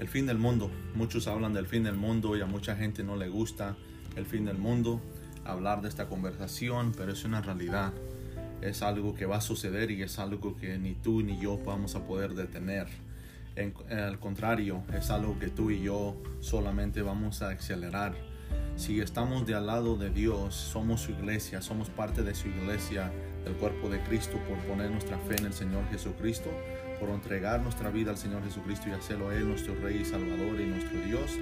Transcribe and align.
El 0.00 0.08
fin 0.08 0.24
del 0.24 0.38
mundo. 0.38 0.70
Muchos 0.94 1.28
hablan 1.28 1.52
del 1.52 1.66
fin 1.66 1.84
del 1.84 1.94
mundo 1.94 2.34
y 2.34 2.40
a 2.40 2.46
mucha 2.46 2.74
gente 2.74 3.04
no 3.04 3.16
le 3.16 3.28
gusta 3.28 3.76
el 4.16 4.24
fin 4.24 4.46
del 4.46 4.56
mundo 4.56 4.98
hablar 5.44 5.82
de 5.82 5.90
esta 5.90 6.08
conversación, 6.08 6.94
pero 6.96 7.12
es 7.12 7.26
una 7.26 7.42
realidad. 7.42 7.92
Es 8.62 8.80
algo 8.80 9.14
que 9.14 9.26
va 9.26 9.36
a 9.36 9.40
suceder 9.42 9.90
y 9.90 10.02
es 10.02 10.18
algo 10.18 10.56
que 10.56 10.78
ni 10.78 10.94
tú 10.94 11.22
ni 11.22 11.38
yo 11.38 11.58
vamos 11.58 11.96
a 11.96 12.06
poder 12.06 12.32
detener. 12.32 12.86
En, 13.56 13.74
al 13.90 14.18
contrario, 14.18 14.84
es 14.96 15.10
algo 15.10 15.38
que 15.38 15.48
tú 15.48 15.70
y 15.70 15.82
yo 15.82 16.16
solamente 16.40 17.02
vamos 17.02 17.42
a 17.42 17.50
acelerar. 17.50 18.14
Si 18.76 19.00
estamos 19.00 19.46
de 19.46 19.54
al 19.54 19.66
lado 19.66 19.98
de 19.98 20.08
Dios, 20.08 20.54
somos 20.54 21.02
su 21.02 21.12
iglesia, 21.12 21.60
somos 21.60 21.90
parte 21.90 22.22
de 22.22 22.34
su 22.34 22.48
iglesia, 22.48 23.12
del 23.44 23.52
cuerpo 23.52 23.90
de 23.90 24.00
Cristo, 24.04 24.38
por 24.48 24.56
poner 24.60 24.90
nuestra 24.90 25.18
fe 25.18 25.36
en 25.36 25.46
el 25.46 25.52
Señor 25.52 25.86
Jesucristo, 25.90 26.48
por 27.00 27.08
entregar 27.08 27.62
nuestra 27.62 27.90
vida 27.90 28.10
al 28.10 28.18
Señor 28.18 28.44
Jesucristo 28.44 28.88
y 28.88 28.92
hacerlo 28.92 29.32
Él 29.32 29.48
nuestro 29.48 29.74
Rey 29.74 30.02
y 30.02 30.04
Salvador 30.04 30.60
y 30.60 30.66
nuestro 30.66 31.00
Dios, 31.00 31.38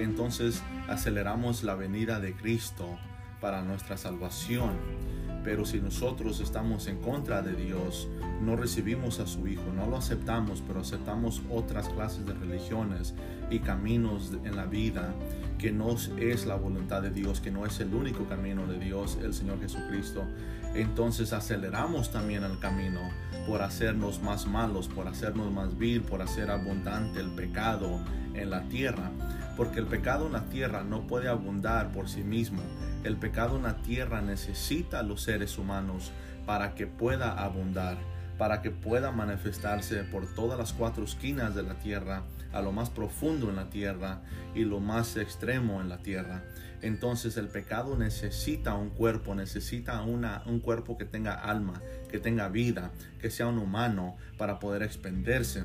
entonces 0.00 0.62
aceleramos 0.88 1.62
la 1.62 1.76
venida 1.76 2.20
de 2.20 2.34
Cristo 2.34 2.98
para 3.40 3.62
nuestra 3.62 3.96
salvación. 3.96 4.72
Pero 5.44 5.64
si 5.64 5.80
nosotros 5.80 6.40
estamos 6.40 6.88
en 6.88 7.00
contra 7.00 7.40
de 7.40 7.54
Dios, 7.54 8.08
no 8.42 8.56
recibimos 8.56 9.20
a 9.20 9.26
su 9.28 9.46
Hijo, 9.46 9.72
no 9.72 9.86
lo 9.86 9.96
aceptamos, 9.96 10.62
pero 10.66 10.80
aceptamos 10.80 11.40
otras 11.48 11.88
clases 11.90 12.26
de 12.26 12.34
religiones 12.34 13.14
y 13.50 13.60
caminos 13.60 14.32
en 14.44 14.56
la 14.56 14.66
vida 14.66 15.14
que 15.58 15.72
no 15.72 15.96
es 16.18 16.46
la 16.46 16.56
voluntad 16.56 17.02
de 17.02 17.10
Dios, 17.10 17.40
que 17.40 17.50
no 17.50 17.64
es 17.64 17.80
el 17.80 17.94
único 17.94 18.28
camino 18.28 18.66
de 18.66 18.78
Dios, 18.78 19.18
el 19.22 19.32
Señor 19.32 19.60
Jesucristo, 19.60 20.24
entonces 20.74 21.32
aceleramos 21.32 22.10
también 22.10 22.44
el 22.44 22.58
camino 22.58 23.00
por 23.46 23.62
hacernos 23.62 24.22
más 24.22 24.46
malos, 24.46 24.88
por 24.88 25.08
hacernos 25.08 25.50
más 25.50 25.78
vil, 25.78 26.02
por 26.02 26.20
hacer 26.20 26.50
abundante 26.50 27.20
el 27.20 27.30
pecado 27.30 28.00
en 28.34 28.50
la 28.50 28.68
tierra. 28.68 29.10
Porque 29.56 29.78
el 29.78 29.86
pecado 29.86 30.26
en 30.26 30.34
la 30.34 30.44
tierra 30.44 30.84
no 30.84 31.06
puede 31.06 31.28
abundar 31.28 31.92
por 31.92 32.10
sí 32.10 32.22
mismo. 32.22 32.60
El 33.04 33.16
pecado 33.16 33.56
en 33.56 33.62
la 33.62 33.80
tierra 33.80 34.20
necesita 34.20 34.98
a 34.98 35.02
los 35.02 35.22
seres 35.22 35.56
humanos 35.56 36.12
para 36.44 36.74
que 36.74 36.86
pueda 36.86 37.32
abundar, 37.42 37.96
para 38.36 38.60
que 38.60 38.70
pueda 38.70 39.12
manifestarse 39.12 40.02
por 40.04 40.26
todas 40.34 40.58
las 40.58 40.74
cuatro 40.74 41.04
esquinas 41.04 41.54
de 41.54 41.62
la 41.62 41.78
tierra, 41.78 42.22
a 42.52 42.60
lo 42.60 42.72
más 42.72 42.90
profundo 42.90 43.48
en 43.50 43.56
la 43.56 43.70
tierra 43.70 44.22
y 44.54 44.64
lo 44.64 44.80
más 44.80 45.16
extremo 45.16 45.80
en 45.80 45.88
la 45.88 45.98
tierra. 45.98 46.44
Entonces 46.82 47.36
el 47.36 47.48
pecado 47.48 47.96
necesita 47.96 48.74
un 48.74 48.90
cuerpo, 48.90 49.34
necesita 49.34 50.02
una, 50.02 50.42
un 50.46 50.60
cuerpo 50.60 50.96
que 50.98 51.04
tenga 51.04 51.34
alma, 51.34 51.80
que 52.10 52.18
tenga 52.18 52.48
vida, 52.48 52.90
que 53.20 53.30
sea 53.30 53.46
un 53.46 53.58
humano 53.58 54.16
para 54.36 54.58
poder 54.58 54.82
expenderse 54.82 55.64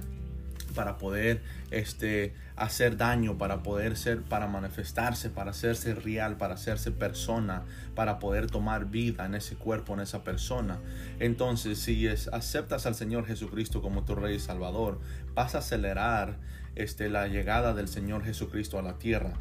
para 0.71 0.97
poder 0.97 1.41
este, 1.69 2.33
hacer 2.55 2.97
daño, 2.97 3.37
para 3.37 3.63
poder 3.63 3.97
ser, 3.97 4.21
para 4.21 4.47
manifestarse, 4.47 5.29
para 5.29 5.51
hacerse 5.51 5.93
real, 5.93 6.37
para 6.37 6.55
hacerse 6.55 6.91
persona, 6.91 7.63
para 7.95 8.19
poder 8.19 8.49
tomar 8.49 8.85
vida 8.85 9.25
en 9.25 9.35
ese 9.35 9.55
cuerpo, 9.55 9.93
en 9.93 10.01
esa 10.01 10.23
persona. 10.23 10.79
Entonces, 11.19 11.79
si 11.79 12.07
aceptas 12.07 12.85
al 12.85 12.95
Señor 12.95 13.25
Jesucristo 13.25 13.81
como 13.81 14.03
tu 14.03 14.15
Rey 14.15 14.35
y 14.35 14.39
Salvador, 14.39 14.99
vas 15.33 15.55
a 15.55 15.59
acelerar 15.59 16.37
este, 16.75 17.09
la 17.09 17.27
llegada 17.27 17.73
del 17.73 17.87
Señor 17.87 18.23
Jesucristo 18.23 18.79
a 18.79 18.81
la 18.81 18.97
tierra 18.97 19.33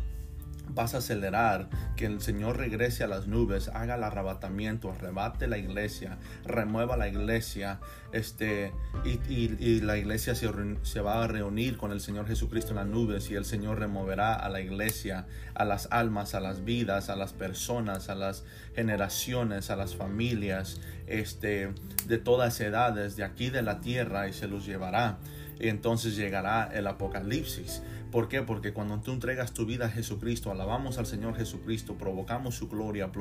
vas 0.75 0.95
a 0.95 0.99
acelerar 0.99 1.69
que 1.97 2.07
el 2.07 2.21
Señor 2.21 2.57
regrese 2.57 3.05
a 3.05 3.09
las 3.09 3.27
nubes, 3.27 3.69
haga 3.69 3.97
el 3.97 4.05
arrebatamiento, 4.05 4.93
arrebate 4.93 5.47
la 5.47 5.59
iglesia, 5.59 6.19
remueva 6.45 6.97
la 6.97 7.09
iglesia, 7.09 7.81
este, 8.13 8.73
y, 9.05 9.81
la 9.81 9.97
iglesia 9.97 10.35
se, 10.35 10.51
se, 10.83 11.01
va 11.01 11.25
a 11.25 11.27
reunir 11.27 11.77
con 11.77 11.93
el 11.93 12.01
Señor 12.01 12.27
Jesucristo 12.27 12.71
en 12.71 12.77
las 12.77 12.87
nubes 12.87 13.31
y 13.31 13.35
el 13.35 13.45
Señor 13.45 13.79
removerá 13.79 14.35
a 14.35 14.49
la 14.49 14.61
iglesia, 14.61 15.27
a 15.55 15.65
las 15.65 15.89
almas, 15.91 16.35
a 16.35 16.41
las 16.41 16.65
vidas, 16.65 17.09
a 17.09 17.17
las 17.17 17.33
personas, 17.33 18.09
a 18.09 18.15
las 18.15 18.45
generaciones, 18.75 19.71
a 19.71 19.77
las 19.77 19.95
familias, 19.95 20.81
este, 21.07 21.73
de 22.07 22.19
todas 22.19 22.61
edades, 22.61 23.17
de 23.17 23.25
aquí 23.25 23.51
de 23.51 23.63
la 23.63 23.81
tierra 23.81 24.29
y 24.29 24.33
se 24.33 24.49
los 24.49 24.67
llevará. 24.67 25.19
Entonces 25.61 26.17
llegará 26.17 26.71
el 26.73 26.87
apocalipsis. 26.87 27.83
¿Por 28.11 28.27
qué? 28.27 28.43
Porque 28.43 28.73
cuando 28.73 28.99
tú 29.01 29.13
entregas 29.13 29.53
tu 29.53 29.67
vida 29.67 29.87
a 29.87 29.89
Jesucristo, 29.89 30.51
alabamos 30.51 30.99
al 30.99 31.07
Señor 31.07 31.37
Jesucristo, 31.37 31.95
provocamos 31.95 32.57
su 32.57 32.69
gloria, 32.69 33.13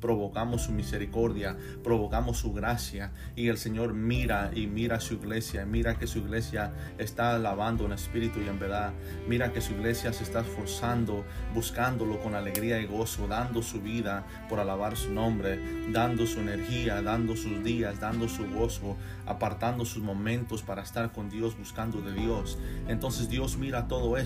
provocamos 0.00 0.62
su 0.62 0.72
misericordia, 0.72 1.56
provocamos 1.84 2.38
su 2.38 2.52
gracia 2.52 3.12
y 3.36 3.48
el 3.48 3.56
Señor 3.56 3.94
mira 3.94 4.50
y 4.52 4.66
mira 4.66 4.98
su 4.98 5.14
iglesia, 5.14 5.64
mira 5.64 5.96
que 5.96 6.08
su 6.08 6.18
iglesia 6.18 6.72
está 6.98 7.36
alabando 7.36 7.84
en 7.84 7.92
espíritu 7.92 8.40
y 8.40 8.48
en 8.48 8.58
verdad, 8.58 8.92
mira 9.28 9.52
que 9.52 9.60
su 9.60 9.74
iglesia 9.74 10.12
se 10.12 10.24
está 10.24 10.40
esforzando, 10.40 11.24
buscándolo 11.54 12.20
con 12.20 12.34
alegría 12.34 12.80
y 12.80 12.86
gozo, 12.86 13.28
dando 13.28 13.62
su 13.62 13.80
vida 13.80 14.26
por 14.48 14.58
alabar 14.58 14.96
su 14.96 15.12
nombre, 15.12 15.60
dando 15.92 16.26
su 16.26 16.40
energía, 16.40 17.00
dando 17.00 17.36
sus 17.36 17.62
días, 17.62 18.00
dando 18.00 18.28
su 18.28 18.44
gozo, 18.50 18.96
apartando 19.24 19.84
sus 19.84 20.02
momentos 20.02 20.62
para 20.62 20.82
estar 20.82 21.12
con 21.12 21.30
Dios, 21.30 21.56
buscando 21.56 22.00
de 22.00 22.12
Dios. 22.12 22.58
Entonces 22.88 23.28
Dios 23.28 23.56
mira 23.56 23.86
todo 23.86 24.16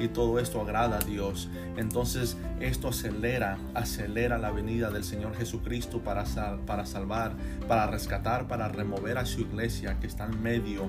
y 0.00 0.08
todo 0.08 0.38
esto 0.38 0.60
agrada 0.60 0.98
a 0.98 1.04
Dios. 1.04 1.48
Entonces 1.76 2.36
esto 2.60 2.88
acelera, 2.88 3.58
acelera 3.74 4.38
la 4.38 4.50
venida 4.50 4.90
del 4.90 5.04
Señor 5.04 5.36
Jesucristo 5.36 6.00
para, 6.00 6.24
para 6.66 6.86
salvar, 6.86 7.36
para 7.68 7.86
rescatar, 7.86 8.48
para 8.48 8.68
remover 8.68 9.18
a 9.18 9.26
su 9.26 9.42
iglesia 9.42 9.98
que 10.00 10.06
está 10.06 10.26
en 10.26 10.42
medio 10.42 10.88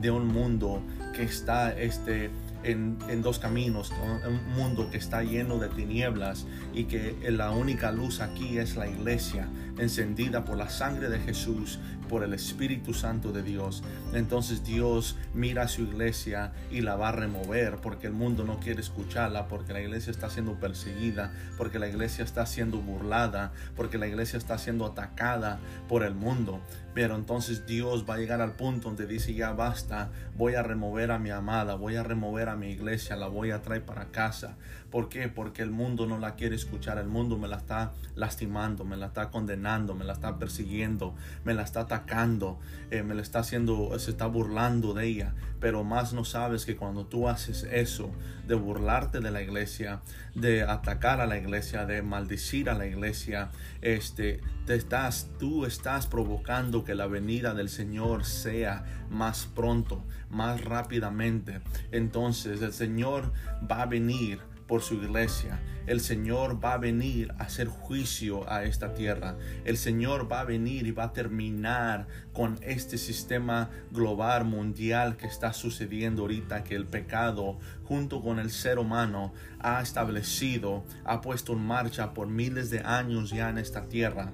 de 0.00 0.10
un 0.10 0.28
mundo 0.28 0.82
que 1.14 1.24
está 1.24 1.72
este 1.78 2.30
en, 2.62 3.22
dos 3.22 3.38
caminos, 3.38 3.92
un 4.26 4.54
mundo 4.54 4.90
que 4.90 4.98
está 4.98 5.22
lleno 5.22 5.58
de 5.58 5.68
tinieblas 5.68 6.46
y 6.74 6.84
que 6.84 7.16
la 7.30 7.50
única 7.50 7.90
luz 7.90 8.20
aquí 8.20 8.58
es 8.58 8.76
la 8.76 8.88
iglesia, 8.88 9.48
encendida 9.78 10.44
por 10.44 10.56
la 10.56 10.68
sangre 10.68 11.08
de 11.08 11.18
Jesús, 11.20 11.78
por 12.10 12.24
el 12.24 12.34
Espíritu 12.34 12.92
Santo 12.92 13.30
de 13.30 13.44
Dios. 13.44 13.84
Entonces 14.12 14.64
Dios 14.64 15.16
mira 15.32 15.62
a 15.62 15.68
su 15.68 15.82
iglesia 15.82 16.52
y 16.68 16.80
la 16.80 16.96
va 16.96 17.10
a 17.10 17.12
remover 17.12 17.76
porque 17.76 18.08
el 18.08 18.14
mundo 18.14 18.42
no 18.42 18.58
quiere 18.58 18.80
escucharla, 18.80 19.46
porque 19.46 19.72
la 19.72 19.80
iglesia 19.80 20.10
está 20.10 20.28
siendo 20.28 20.58
perseguida, 20.58 21.32
porque 21.56 21.78
la 21.78 21.86
iglesia 21.86 22.24
está 22.24 22.46
siendo 22.46 22.78
burlada, 22.78 23.52
porque 23.76 23.96
la 23.96 24.08
iglesia 24.08 24.38
está 24.38 24.58
siendo 24.58 24.86
atacada 24.86 25.60
por 25.88 26.02
el 26.02 26.16
mundo. 26.16 26.60
Pero 26.94 27.14
entonces 27.14 27.64
Dios 27.64 28.04
va 28.08 28.14
a 28.14 28.18
llegar 28.18 28.40
al 28.40 28.56
punto 28.56 28.88
donde 28.88 29.06
dice, 29.06 29.32
ya 29.32 29.52
basta, 29.52 30.10
voy 30.36 30.56
a 30.56 30.64
remover 30.64 31.12
a 31.12 31.20
mi 31.20 31.30
amada, 31.30 31.76
voy 31.76 31.94
a 31.94 32.02
remover 32.02 32.48
a 32.48 32.56
mi 32.56 32.72
iglesia, 32.72 33.14
la 33.14 33.28
voy 33.28 33.52
a 33.52 33.62
traer 33.62 33.84
para 33.84 34.06
casa. 34.06 34.56
¿Por 34.90 35.08
qué? 35.08 35.28
Porque 35.28 35.62
el 35.62 35.70
mundo 35.70 36.06
no 36.06 36.18
la 36.18 36.34
quiere 36.34 36.56
escuchar, 36.56 36.98
el 36.98 37.06
mundo 37.06 37.38
me 37.38 37.46
la 37.46 37.56
está 37.56 37.92
lastimando, 38.16 38.84
me 38.84 38.96
la 38.96 39.06
está 39.06 39.30
condenando, 39.30 39.94
me 39.94 40.04
la 40.04 40.14
está 40.14 40.38
persiguiendo, 40.38 41.14
me 41.44 41.54
la 41.54 41.62
está 41.62 41.80
atacando, 41.80 42.58
eh, 42.90 43.02
me 43.02 43.14
la 43.14 43.22
está 43.22 43.40
haciendo, 43.40 43.96
se 43.98 44.10
está 44.10 44.26
burlando 44.26 44.92
de 44.92 45.06
ella. 45.06 45.34
Pero 45.60 45.84
más 45.84 46.12
no 46.12 46.24
sabes 46.24 46.64
que 46.64 46.76
cuando 46.76 47.06
tú 47.06 47.28
haces 47.28 47.64
eso, 47.70 48.10
de 48.48 48.54
burlarte 48.56 49.20
de 49.20 49.30
la 49.30 49.42
iglesia, 49.42 50.00
de 50.34 50.62
atacar 50.62 51.20
a 51.20 51.26
la 51.26 51.38
iglesia, 51.38 51.86
de 51.86 52.02
maldecir 52.02 52.68
a 52.68 52.74
la 52.74 52.86
iglesia, 52.86 53.50
este, 53.82 54.40
te 54.66 54.74
estás, 54.74 55.28
tú 55.38 55.66
estás 55.66 56.06
provocando 56.06 56.84
que 56.84 56.94
la 56.94 57.06
venida 57.06 57.54
del 57.54 57.68
Señor 57.68 58.24
sea 58.24 58.84
más 59.08 59.46
pronto, 59.54 60.02
más 60.30 60.64
rápidamente. 60.64 61.60
Entonces 61.92 62.60
el 62.62 62.72
Señor 62.72 63.32
va 63.70 63.82
a 63.82 63.86
venir 63.86 64.49
por 64.70 64.82
su 64.82 64.94
iglesia. 64.94 65.60
El 65.88 66.00
Señor 66.00 66.64
va 66.64 66.74
a 66.74 66.78
venir 66.78 67.34
a 67.38 67.42
hacer 67.42 67.66
juicio 67.66 68.48
a 68.48 68.62
esta 68.62 68.94
tierra. 68.94 69.36
El 69.64 69.76
Señor 69.76 70.30
va 70.30 70.42
a 70.42 70.44
venir 70.44 70.86
y 70.86 70.92
va 70.92 71.06
a 71.06 71.12
terminar 71.12 72.06
con 72.32 72.56
este 72.62 72.96
sistema 72.96 73.68
global 73.90 74.44
mundial 74.44 75.16
que 75.16 75.26
está 75.26 75.52
sucediendo 75.52 76.22
ahorita, 76.22 76.62
que 76.62 76.76
el 76.76 76.86
pecado 76.86 77.58
junto 77.82 78.22
con 78.22 78.38
el 78.38 78.52
ser 78.52 78.78
humano 78.78 79.34
ha 79.58 79.82
establecido, 79.82 80.84
ha 81.04 81.20
puesto 81.20 81.54
en 81.54 81.66
marcha 81.66 82.14
por 82.14 82.28
miles 82.28 82.70
de 82.70 82.78
años 82.78 83.30
ya 83.30 83.50
en 83.50 83.58
esta 83.58 83.88
tierra. 83.88 84.30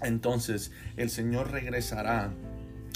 Entonces 0.00 0.72
el 0.96 1.10
Señor 1.10 1.50
regresará 1.50 2.32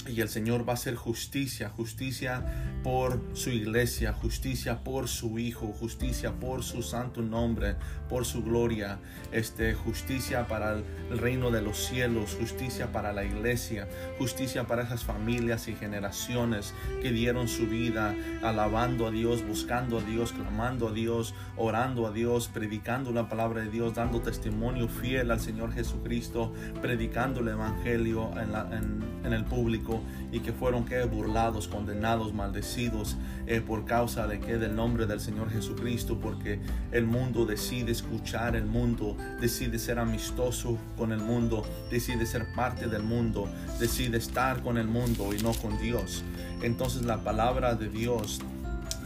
y 0.09 0.21
el 0.21 0.29
Señor 0.29 0.67
va 0.67 0.73
a 0.73 0.75
hacer 0.75 0.95
justicia, 0.95 1.69
justicia 1.69 2.43
por 2.83 3.21
su 3.33 3.49
iglesia, 3.49 4.13
justicia 4.13 4.83
por 4.83 5.07
su 5.07 5.39
Hijo, 5.39 5.67
justicia 5.67 6.31
por 6.31 6.63
su 6.63 6.81
santo 6.81 7.21
nombre, 7.21 7.75
por 8.09 8.25
su 8.25 8.43
gloria, 8.43 8.99
este, 9.31 9.73
justicia 9.73 10.47
para 10.47 10.73
el 10.73 11.19
reino 11.19 11.51
de 11.51 11.61
los 11.61 11.77
cielos, 11.77 12.37
justicia 12.39 12.91
para 12.91 13.13
la 13.13 13.25
iglesia, 13.25 13.87
justicia 14.17 14.65
para 14.65 14.83
esas 14.83 15.03
familias 15.03 15.67
y 15.67 15.75
generaciones 15.75 16.73
que 17.01 17.11
dieron 17.11 17.47
su 17.47 17.67
vida 17.67 18.15
alabando 18.43 19.07
a 19.07 19.11
Dios, 19.11 19.45
buscando 19.45 19.99
a 19.99 20.01
Dios, 20.01 20.31
clamando 20.31 20.89
a 20.89 20.91
Dios, 20.91 21.33
orando 21.55 22.07
a 22.07 22.11
Dios, 22.11 22.47
predicando 22.47 23.11
la 23.11 23.27
palabra 23.27 23.61
de 23.61 23.69
Dios, 23.69 23.95
dando 23.95 24.21
testimonio 24.21 24.87
fiel 24.87 25.31
al 25.31 25.39
Señor 25.39 25.73
Jesucristo, 25.73 26.53
predicando 26.81 27.41
el 27.41 27.49
Evangelio 27.49 28.31
en, 28.39 29.03
en 29.25 29.33
el 29.33 29.43
público 29.45 29.96
Y 30.31 30.39
que 30.39 30.51
fueron 30.51 30.85
que 30.85 31.03
burlados, 31.05 31.67
condenados, 31.67 32.33
maldecidos 32.33 33.15
eh, 33.45 33.61
por 33.61 33.85
causa 33.85 34.27
de 34.27 34.39
que 34.39 34.57
del 34.57 34.75
nombre 34.75 35.05
del 35.05 35.19
Señor 35.19 35.49
Jesucristo, 35.49 36.19
porque 36.19 36.59
el 36.91 37.05
mundo 37.05 37.45
decide 37.45 37.91
escuchar 37.91 38.55
el 38.55 38.65
mundo, 38.65 39.15
decide 39.39 39.79
ser 39.79 39.99
amistoso 39.99 40.77
con 40.97 41.11
el 41.11 41.19
mundo, 41.19 41.65
decide 41.89 42.25
ser 42.25 42.45
parte 42.55 42.87
del 42.87 43.03
mundo, 43.03 43.49
decide 43.79 44.17
estar 44.17 44.61
con 44.61 44.77
el 44.77 44.87
mundo 44.87 45.33
y 45.33 45.41
no 45.41 45.53
con 45.53 45.77
Dios. 45.77 46.23
Entonces 46.61 47.03
la 47.03 47.17
palabra 47.23 47.75
de 47.75 47.89
Dios 47.89 48.41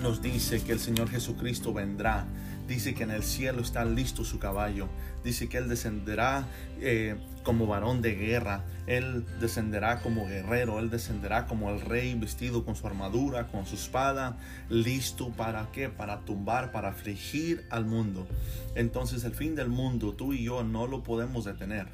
nos 0.01 0.21
dice 0.21 0.61
que 0.63 0.71
el 0.71 0.79
Señor 0.79 1.09
Jesucristo 1.09 1.73
vendrá 1.73 2.25
Dice 2.67 2.93
que 2.93 3.03
en 3.03 3.11
el 3.11 3.23
cielo 3.23 3.61
está 3.61 3.85
listo 3.85 4.23
su 4.23 4.39
caballo. 4.39 4.87
Dice 5.23 5.49
que 5.49 5.57
Él 5.57 5.67
descenderá 5.67 6.47
eh, 6.79 7.15
como 7.43 7.67
varón 7.67 8.01
de 8.01 8.15
guerra. 8.15 8.63
Él 8.87 9.25
descenderá 9.39 10.01
como 10.01 10.27
guerrero. 10.27 10.79
Él 10.79 10.89
descenderá 10.89 11.45
como 11.45 11.69
el 11.71 11.81
rey 11.81 12.13
vestido 12.15 12.63
con 12.63 12.75
su 12.75 12.87
armadura, 12.87 13.47
con 13.47 13.65
su 13.65 13.75
espada, 13.75 14.37
listo 14.69 15.29
para 15.29 15.69
qué? 15.71 15.89
Para 15.89 16.21
tumbar, 16.21 16.71
para 16.71 16.89
afligir 16.89 17.65
al 17.69 17.85
mundo. 17.85 18.27
Entonces 18.75 19.23
el 19.23 19.33
fin 19.33 19.55
del 19.55 19.69
mundo, 19.69 20.13
tú 20.13 20.33
y 20.33 20.43
yo 20.43 20.63
no 20.63 20.87
lo 20.87 21.03
podemos 21.03 21.45
detener. 21.45 21.87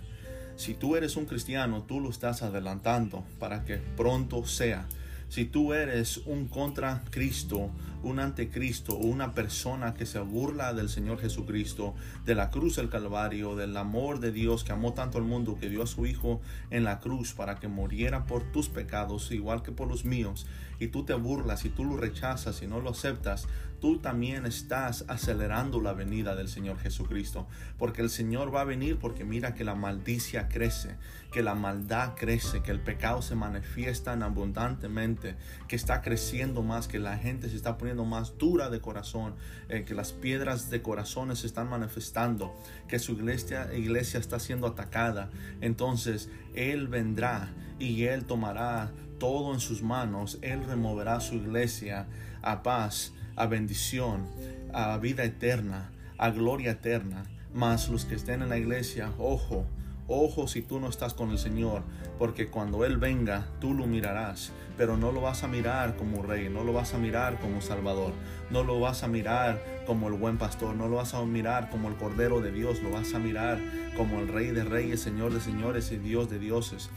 Si 0.58 0.74
tú 0.74 0.96
eres 0.96 1.16
un 1.16 1.26
cristiano, 1.26 1.84
tú 1.84 2.00
lo 2.00 2.10
estás 2.10 2.42
adelantando 2.42 3.24
para 3.40 3.64
que 3.64 3.78
pronto 3.78 4.46
sea. 4.46 4.88
Si 5.30 5.44
tú 5.44 5.74
eres 5.74 6.18
un 6.26 6.48
contra 6.48 7.04
Cristo, 7.10 7.70
un 8.02 8.20
anticristo 8.20 8.94
o 8.94 9.06
una 9.06 9.34
persona 9.34 9.94
que 9.94 10.06
se 10.06 10.20
burla 10.20 10.74
del 10.74 10.88
Señor 10.88 11.20
Jesucristo, 11.20 11.96
de 12.26 12.34
la 12.34 12.50
cruz 12.50 12.78
del 12.78 12.90
Calvario, 12.90 13.58
del 13.58 13.76
amor 13.76 14.20
de 14.20 14.32
Dios 14.32 14.64
que 14.64 14.72
amó 14.72 14.94
tanto 14.94 15.18
al 15.18 15.26
mundo 15.26 15.58
que 15.60 15.70
dio 15.70 15.84
a 15.84 15.88
su 15.88 16.06
Hijo 16.06 16.40
en 16.70 16.86
la 16.86 17.00
cruz 17.02 17.34
para 17.34 17.56
que 17.56 17.68
muriera 17.68 18.26
por 18.26 18.44
tus 18.52 18.70
pecados, 18.70 19.32
igual 19.32 19.64
que 19.64 19.74
por 19.74 19.90
los 19.90 20.06
míos, 20.06 20.48
y 20.80 20.88
tú 20.88 21.04
te 21.04 21.14
burlas 21.14 21.66
y 21.66 21.70
tú 21.70 21.84
lo 21.84 21.98
rechazas 21.98 22.62
y 22.62 22.68
no 22.68 22.80
lo 22.80 22.92
aceptas, 22.92 23.48
tú 23.80 24.00
también 24.00 24.46
estás 24.46 25.06
acelerando 25.08 25.82
la 25.82 25.94
venida 25.94 26.36
del 26.36 26.48
Señor 26.48 26.80
Jesucristo. 26.80 27.48
Porque 27.78 28.02
el 28.02 28.10
Señor 28.10 28.54
va 28.54 28.62
a 28.62 28.66
venir 28.66 28.98
porque 28.98 29.24
mira 29.24 29.54
que 29.54 29.64
la 29.64 29.76
maldicia 29.76 30.48
crece, 30.48 30.96
que 31.32 31.44
la 31.44 31.56
maldad 31.56 32.16
crece, 32.16 32.62
que 32.62 32.72
el 32.72 32.80
pecado 32.80 33.22
se 33.22 33.36
manifiesta 33.36 34.14
abundantemente, 34.14 35.36
que 35.68 35.76
está 35.76 36.02
creciendo 36.02 36.64
más, 36.64 36.88
que 36.88 37.00
la 37.00 37.18
gente 37.18 37.50
se 37.50 37.56
está 37.56 37.78
poniendo 37.78 38.06
más 38.06 38.38
dura 38.38 38.70
de 38.70 38.80
corazón, 38.80 39.36
eh, 39.70 39.84
que 39.86 39.94
las 39.94 40.12
piedras 40.12 40.70
de 40.70 40.82
corazones 40.82 41.40
se 41.40 41.48
están 41.48 41.70
manifestando, 41.70 42.56
que 42.88 43.00
su 43.00 43.14
iglesia, 43.14 43.74
iglesia 43.76 44.20
está 44.20 44.40
siendo 44.40 44.68
atacada. 44.68 45.30
Entonces 45.62 46.30
Él 46.56 46.88
vendrá 46.88 47.50
y 47.80 48.04
Él 48.04 48.26
tomará 48.26 48.92
todo 49.20 49.54
en 49.54 49.60
sus 49.60 49.84
manos. 49.84 50.40
Él 50.42 50.64
removerá 50.64 51.20
su 51.20 51.36
iglesia 51.36 52.08
a 52.42 52.64
paz 52.64 53.14
a 53.38 53.46
bendición, 53.46 54.26
a 54.74 54.98
vida 54.98 55.24
eterna, 55.24 55.92
a 56.18 56.32
gloria 56.32 56.72
eterna. 56.72 57.24
Mas 57.54 57.88
los 57.88 58.04
que 58.04 58.16
estén 58.16 58.42
en 58.42 58.50
la 58.50 58.58
iglesia, 58.58 59.12
ojo, 59.20 59.66
ojo 60.08 60.48
si 60.48 60.64
tú 60.64 60.80
no 60.80 60.90
estás 60.90 61.14
con 61.14 61.30
el 61.30 61.38
Señor, 61.38 61.84
porque 62.18 62.48
cuando 62.48 62.84
Él 62.84 62.98
venga, 62.98 63.46
tú 63.62 63.74
lo 63.74 63.86
mirarás, 63.86 64.52
pero 64.76 64.98
no 64.98 65.12
lo 65.12 65.22
vas 65.22 65.44
a 65.44 65.48
mirar 65.48 65.96
como 65.96 66.24
rey, 66.24 66.50
no 66.50 66.64
lo 66.64 66.74
vas 66.74 66.96
a 66.96 66.98
mirar 66.98 67.40
como 67.40 67.62
salvador, 67.62 68.14
no 68.50 68.64
lo 68.64 68.80
vas 68.80 69.04
a 69.04 69.08
mirar 69.08 69.64
como 69.86 70.08
el 70.08 70.16
buen 70.16 70.38
pastor, 70.38 70.76
no 70.76 70.88
lo 70.88 70.98
vas 70.98 71.14
a 71.14 71.24
mirar 71.24 71.70
como 71.70 71.90
el 71.90 71.96
Cordero 71.96 72.42
de 72.42 72.52
Dios, 72.52 72.82
lo 72.82 72.90
vas 72.90 73.14
a 73.14 73.20
mirar 73.20 73.60
como 73.96 74.20
el 74.20 74.28
Rey 74.28 74.48
de 74.48 74.64
Reyes, 74.64 75.00
Señor 75.00 75.32
de 75.32 75.42
Señores 75.42 75.92
y 75.92 75.98
Dios 75.98 76.30
de 76.30 76.40
Dioses. 76.40 76.90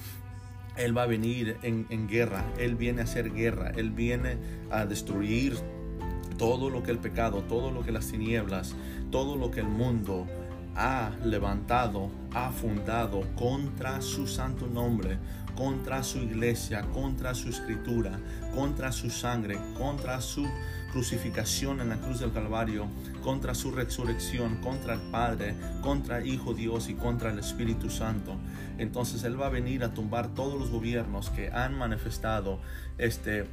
Él 0.76 0.96
va 0.96 1.02
a 1.04 1.06
venir 1.06 1.56
en, 1.62 1.86
en 1.90 2.08
guerra, 2.08 2.44
Él 2.58 2.76
viene 2.76 3.00
a 3.00 3.04
hacer 3.04 3.32
guerra, 3.32 3.72
Él 3.76 3.90
viene 3.90 4.36
a 4.70 4.86
destruir 4.86 5.56
todo 6.38 6.70
lo 6.70 6.82
que 6.82 6.90
el 6.90 6.98
pecado, 6.98 7.42
todo 7.42 7.70
lo 7.70 7.84
que 7.84 7.92
las 7.92 8.06
tinieblas, 8.06 8.74
todo 9.10 9.36
lo 9.36 9.50
que 9.50 9.60
el 9.60 9.68
mundo 9.68 10.26
ha 10.74 11.10
levantado, 11.24 12.10
ha 12.32 12.50
fundado 12.50 13.22
contra 13.36 14.00
su 14.00 14.26
santo 14.26 14.66
nombre, 14.66 15.18
contra 15.54 16.02
su 16.02 16.18
iglesia, 16.18 16.86
contra 16.94 17.34
su 17.34 17.50
escritura, 17.50 18.18
contra 18.54 18.92
su 18.92 19.10
sangre, 19.10 19.58
contra 19.76 20.20
su 20.20 20.46
crucificación 20.92 21.80
en 21.80 21.90
la 21.90 21.96
cruz 21.96 22.20
del 22.20 22.32
Calvario, 22.32 22.86
contra 23.22 23.54
su 23.54 23.70
resurrección, 23.70 24.56
contra 24.56 24.94
el 24.94 25.00
Padre, 25.10 25.54
contra 25.82 26.18
el 26.18 26.26
Hijo 26.26 26.54
Dios 26.54 26.88
y 26.88 26.94
contra 26.94 27.30
el 27.30 27.38
Espíritu 27.38 27.90
Santo. 27.90 28.36
Entonces 28.80 29.22
Él 29.24 29.40
va 29.40 29.46
a 29.46 29.50
venir 29.50 29.84
a 29.84 29.92
tumbar 29.92 30.34
todos 30.34 30.58
los 30.58 30.70
gobiernos 30.70 31.28
que 31.28 31.50
han 31.50 31.74
manifestado 31.74 32.58
este 32.96 33.46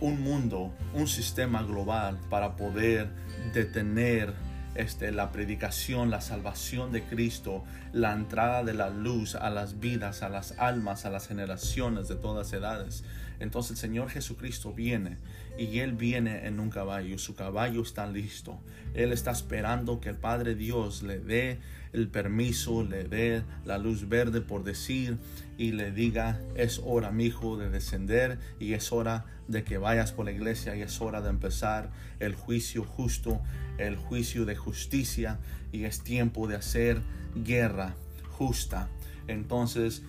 un 0.00 0.20
mundo, 0.20 0.74
un 0.94 1.06
sistema 1.06 1.62
global 1.62 2.18
para 2.28 2.56
poder 2.56 3.08
detener 3.52 4.34
este, 4.74 5.12
la 5.12 5.30
predicación, 5.30 6.10
la 6.10 6.22
salvación 6.22 6.90
de 6.90 7.02
Cristo, 7.04 7.62
la 7.92 8.12
entrada 8.12 8.64
de 8.64 8.72
la 8.72 8.88
luz 8.88 9.34
a 9.34 9.50
las 9.50 9.78
vidas, 9.78 10.22
a 10.22 10.30
las 10.30 10.58
almas, 10.58 11.04
a 11.04 11.10
las 11.10 11.28
generaciones 11.28 12.08
de 12.08 12.16
todas 12.16 12.52
edades. 12.54 13.04
Entonces 13.40 13.72
el 13.72 13.76
Señor 13.76 14.08
Jesucristo 14.08 14.72
viene 14.72 15.18
y 15.58 15.80
Él 15.80 15.92
viene 15.92 16.46
en 16.46 16.60
un 16.60 16.70
caballo. 16.70 17.18
Su 17.18 17.34
caballo 17.34 17.82
está 17.82 18.06
listo. 18.06 18.58
Él 18.94 19.12
está 19.12 19.32
esperando 19.32 20.00
que 20.00 20.08
el 20.08 20.16
Padre 20.16 20.54
Dios 20.54 21.02
le 21.02 21.18
dé 21.18 21.60
el 21.92 22.08
permiso, 22.08 22.84
le 22.84 23.04
dé 23.04 23.42
la 23.64 23.78
luz 23.78 24.08
verde 24.08 24.40
por 24.40 24.64
decir 24.64 25.18
y 25.58 25.72
le 25.72 25.92
diga, 25.92 26.40
es 26.54 26.80
hora, 26.84 27.10
mi 27.10 27.26
hijo, 27.26 27.56
de 27.56 27.70
descender 27.70 28.38
y 28.58 28.72
es 28.72 28.92
hora 28.92 29.26
de 29.48 29.64
que 29.64 29.78
vayas 29.78 30.12
por 30.12 30.24
la 30.24 30.32
iglesia 30.32 30.74
y 30.74 30.82
es 30.82 31.00
hora 31.00 31.20
de 31.20 31.30
empezar 31.30 31.90
el 32.20 32.34
juicio 32.34 32.84
justo, 32.84 33.42
el 33.78 33.96
juicio 33.96 34.44
de 34.44 34.56
justicia 34.56 35.38
y 35.70 35.84
es 35.84 36.02
tiempo 36.02 36.48
de 36.48 36.56
hacer 36.56 37.02
guerra 37.34 37.94
justa. 38.30 38.88
Entonces, 39.28 40.02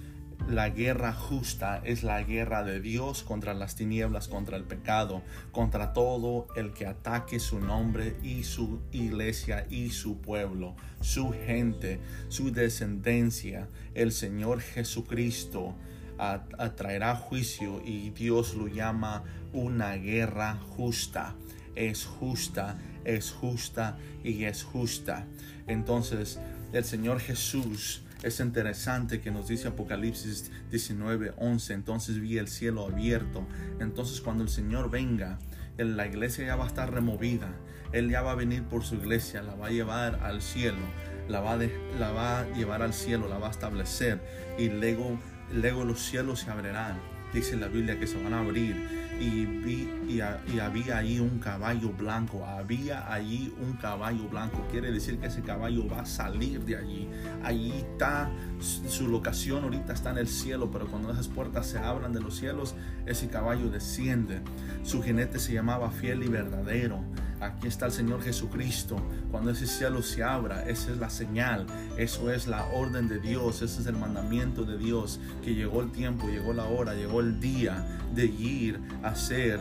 la 0.48 0.70
guerra 0.70 1.14
justa 1.14 1.82
es 1.84 2.04
la 2.04 2.22
guerra 2.22 2.64
de 2.64 2.82
Dios 2.82 3.24
contra 3.24 3.54
las 3.54 3.76
tinieblas, 3.76 4.28
contra 4.28 4.58
el 4.58 4.66
pecado, 4.66 5.22
contra 5.52 5.94
todo 5.94 6.48
el 6.56 6.74
que 6.74 6.86
ataque 6.86 7.40
su 7.40 7.60
nombre 7.60 8.18
y 8.22 8.44
su 8.44 8.82
iglesia 8.92 9.66
y 9.70 9.92
su 9.92 10.20
pueblo, 10.20 10.76
su 11.02 11.32
gente, 11.32 12.00
su 12.28 12.52
descendencia. 12.52 13.70
El 13.94 14.12
Señor 14.12 14.60
Jesucristo 14.62 15.76
atraerá 16.18 17.16
juicio 17.16 17.82
y 17.84 18.10
Dios 18.12 18.54
lo 18.56 18.68
llama 18.68 19.24
una 19.54 19.96
guerra 19.96 20.60
justa. 20.76 21.36
Es 21.76 22.06
justa, 22.06 22.78
es 23.06 23.32
justa 23.32 23.98
y 24.24 24.44
es 24.44 24.64
justa. 24.64 25.26
Entonces 25.68 26.40
el 26.74 26.84
Señor 26.84 27.20
Jesús 27.20 28.03
es 28.24 28.40
interesante 28.40 29.20
que 29.22 29.32
nos 29.32 29.48
dice 29.48 29.68
Apocalipsis 29.68 30.52
19, 30.72 31.34
11, 31.38 31.74
entonces 31.74 32.20
vi 32.20 32.38
el 32.38 32.48
cielo 32.48 32.86
abierto. 32.86 33.46
Entonces 33.80 34.22
cuando 34.22 34.44
el 34.44 34.50
Señor 34.50 34.90
venga, 34.90 35.40
la 35.78 36.08
iglesia 36.08 36.46
ya 36.46 36.56
va 36.56 36.64
a 36.64 36.68
estar 36.68 36.92
removida. 36.92 37.54
Él 37.92 38.10
ya 38.10 38.22
va 38.22 38.32
a 38.32 38.36
venir 38.36 38.64
por 38.64 38.84
su 38.84 38.96
iglesia, 38.96 39.44
la 39.44 39.56
va 39.56 39.68
a 39.68 39.72
llevar 39.72 40.20
al 40.24 40.42
cielo, 40.42 40.80
la 41.28 41.42
va, 41.42 41.58
la 42.00 42.12
va 42.12 42.40
a 42.40 42.50
llevar 42.54 42.82
al 42.82 42.94
cielo, 42.94 43.28
la 43.28 43.38
va 43.38 43.50
a 43.50 43.52
establecer 43.52 44.20
y 44.58 44.70
luego, 44.70 45.20
luego 45.52 45.84
los 45.84 46.02
cielos 46.02 46.40
se 46.40 46.50
abrirán. 46.50 47.13
Dice 47.34 47.58
la 47.58 47.68
Biblia 47.68 48.00
que 48.00 48.06
se 48.06 48.22
van 48.22 48.34
a 48.34 48.40
abrir. 48.40 49.04
Y, 49.20 49.46
vi, 49.46 49.90
y, 50.08 50.20
había 50.60 50.98
ahí 50.98 51.20
un 51.20 51.40
caballo 51.40 51.90
blanco, 51.92 52.46
había 52.46 53.12
allí 53.12 53.54
un 53.62 53.74
caballo 53.74 54.28
blanco, 54.28 54.66
quiere 54.72 54.92
decir 54.92 55.18
que 55.20 55.28
ese 55.28 55.42
caballo 55.42 55.88
va 55.88 56.02
a 56.02 56.06
salir 56.06 56.66
de 56.66 56.76
allí, 56.76 57.08
allí 57.44 57.72
está 57.72 58.30
su 58.60 59.08
locación, 59.08 59.64
ahorita 59.64 59.94
está 59.94 60.12
en 60.12 60.18
el 60.18 60.28
cielo, 60.28 60.72
pero 60.72 60.88
cuando 60.88 61.12
esas 61.12 61.28
puertas 61.28 61.68
se 61.68 61.78
abran 61.78 62.12
de 62.12 62.22
los 62.22 62.36
cielos, 62.36 62.76
ese 63.06 63.30
caballo 63.30 63.70
desciende, 63.70 64.42
su 64.84 65.02
jinete 65.02 65.40
se 65.40 65.54
llamaba 65.54 65.92
fiel 65.92 66.24
y 66.24 66.28
verdadero, 66.28 67.00
aquí 67.46 67.68
está 67.68 67.88
el 67.88 67.92
Señor 67.92 68.22
Jesucristo. 68.22 68.98
Cuando 69.32 69.52
ese 69.52 69.68
cielo 69.68 70.02
se 70.02 70.24
abra, 70.24 70.68
esa 70.68 70.92
es 70.92 70.98
la 70.98 71.10
señal, 71.10 71.66
eso 71.98 72.32
es 72.32 72.48
la 72.48 72.66
orden 72.66 73.08
de 73.08 73.20
Dios, 73.20 73.62
ese 73.62 73.82
es 73.82 73.88
el 73.88 73.98
mandamiento 73.98 74.64
de 74.64 74.78
Dios, 74.78 75.20
que 75.44 75.54
llegó 75.54 75.82
el 75.82 75.92
tiempo, 75.92 76.28
llegó 76.28 76.54
la 76.54 76.66
hora, 76.66 76.94
llegó 76.94 77.20
el 77.20 77.40
día 77.40 77.86
de 78.14 78.26
ir 78.26 78.80
a 79.04 79.10
hacer 79.10 79.60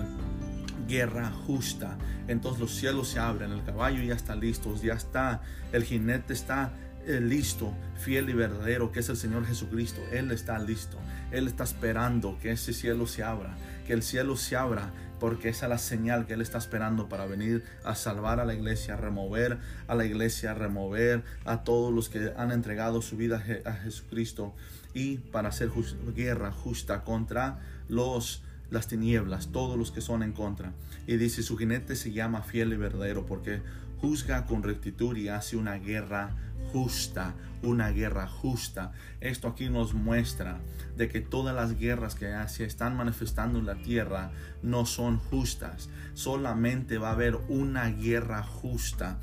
guerra 0.87 1.31
justa. 1.47 1.97
Entonces 2.29 2.61
los 2.61 2.75
cielos 2.75 3.09
se 3.09 3.19
abren, 3.19 3.53
el 3.53 3.65
caballo 3.65 4.03
ya 4.03 4.15
está 4.15 4.35
listo, 4.35 4.75
ya 4.83 4.95
está, 4.95 5.43
el 5.73 5.85
jinete 5.85 6.33
está 6.33 6.73
eh, 7.07 7.21
listo, 7.21 7.73
fiel 7.99 8.31
y 8.31 8.33
verdadero, 8.33 8.93
que 8.93 9.01
es 9.01 9.09
el 9.09 9.17
Señor 9.17 9.45
Jesucristo. 9.45 10.01
Él 10.13 10.31
está 10.31 10.59
listo. 10.59 10.99
Él 11.33 11.49
está 11.49 11.65
esperando 11.65 12.39
que 12.41 12.53
ese 12.53 12.73
cielo 12.73 13.07
se 13.07 13.25
abra, 13.25 13.57
que 13.87 13.93
el 13.93 14.03
cielo 14.03 14.37
se 14.37 14.55
abra, 14.55 14.91
porque 15.23 15.51
esa 15.51 15.67
es 15.67 15.71
la 15.71 15.79
señal 15.79 16.27
que 16.27 16.35
Él 16.35 16.41
está 16.41 16.59
esperando 16.59 17.09
para 17.09 17.27
venir 17.27 17.63
a 17.85 17.95
salvar 17.95 18.41
a 18.41 18.45
la 18.45 18.55
iglesia, 18.55 18.95
a 18.95 18.97
remover 18.97 19.59
a 19.87 19.95
la 19.95 20.05
iglesia, 20.05 20.51
a 20.51 20.55
remover 20.55 21.23
a 21.45 21.63
todos 21.63 21.95
los 21.95 22.09
que 22.09 22.33
han 22.37 22.51
entregado 22.51 23.03
su 23.03 23.17
vida 23.17 23.41
a 23.65 23.73
Jesucristo 23.75 24.53
y 24.95 25.19
para 25.19 25.51
hacer 25.51 25.71
guerra 26.17 26.51
justa 26.51 27.05
contra 27.05 27.61
los 27.89 28.43
las 28.73 28.89
tinieblas, 28.89 29.53
todos 29.53 29.79
los 29.79 29.93
que 29.93 30.01
son 30.01 30.25
en 30.25 30.33
contra. 30.33 30.73
Y 31.07 31.19
dice, 31.19 31.45
su 31.45 31.57
jinete 31.57 31.95
se 31.95 32.11
llama 32.11 32.43
fiel 32.43 32.73
y 32.73 32.77
verdadero 32.77 33.25
porque 33.25 33.61
juzga 34.03 34.47
con 34.47 34.65
rectitud 34.65 35.17
y 35.17 35.29
hace 35.29 35.57
una 35.57 35.77
guerra 35.77 36.35
justa, 36.73 37.35
una 37.63 37.91
guerra 37.91 38.27
justa. 38.27 38.93
Esto 39.21 39.47
aquí 39.47 39.71
nos 39.71 39.95
muestra 39.95 40.59
de 40.97 41.09
que 41.09 41.21
todas 41.21 41.55
las 41.55 41.79
guerras 41.79 42.17
que 42.17 42.33
se 42.49 42.65
están 42.65 42.97
manifestando 42.97 43.61
en 43.61 43.67
la 43.67 43.77
tierra 43.77 44.33
no 44.61 44.85
son 44.87 45.19
justas. 45.19 45.89
Solamente 46.15 46.99
va 46.99 47.11
a 47.11 47.13
haber 47.13 47.37
una 47.49 47.91
guerra 47.91 48.43
justa 48.43 49.21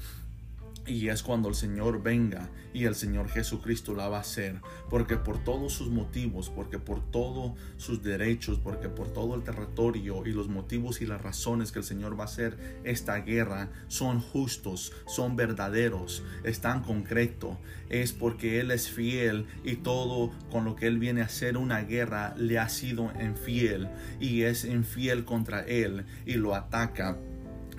y 0.86 1.10
es 1.10 1.24
cuando 1.24 1.50
el 1.50 1.56
Señor 1.56 2.02
venga 2.02 2.50
y 2.74 2.86
el 2.86 2.96
Señor 2.96 3.30
Jesucristo 3.30 3.94
la 3.94 4.10
va 4.10 4.18
a 4.18 4.22
hacer. 4.22 4.62
Porque 4.90 5.18
por 5.18 5.44
todos 5.44 5.74
sus 5.74 5.90
motivos, 5.90 6.50
porque 6.50 6.80
por 6.80 7.02
todos 7.12 7.54
sus 7.78 8.04
derechos, 8.04 8.60
porque 8.60 8.90
por 8.90 9.12
todo 9.14 9.36
el 9.36 9.44
territorio 9.44 10.26
y 10.26 10.32
los 10.32 10.48
motivos 10.48 11.02
y 11.02 11.06
las 11.06 11.22
razones 11.22 11.72
que 11.72 11.80
el 11.80 11.86
Señor 11.86 12.18
va 12.18 12.24
a 12.24 12.28
hacer 12.28 12.80
esta 12.84 13.18
guerra 13.18 13.70
son 13.88 14.20
justos, 14.20 14.94
son 15.08 15.36
verdaderos, 15.36 16.24
están 16.44 16.82
concretos. 16.84 17.58
Es 17.90 18.14
porque 18.14 18.60
Él 18.60 18.72
es 18.72 18.90
fiel 18.90 19.46
y 19.64 19.78
todo 19.78 20.32
con 20.52 20.66
lo 20.66 20.76
que 20.76 20.88
Él 20.88 21.00
viene 21.00 21.22
a 21.22 21.26
hacer 21.26 21.58
una 21.58 21.82
guerra 21.82 22.36
le 22.38 22.60
ha 22.60 22.70
sido 22.70 23.12
infiel 23.22 23.90
y 24.20 24.44
es 24.44 24.66
infiel 24.66 25.26
contra 25.26 25.62
Él 25.62 26.06
y 26.26 26.34
lo 26.34 26.56
ataca 26.56 27.18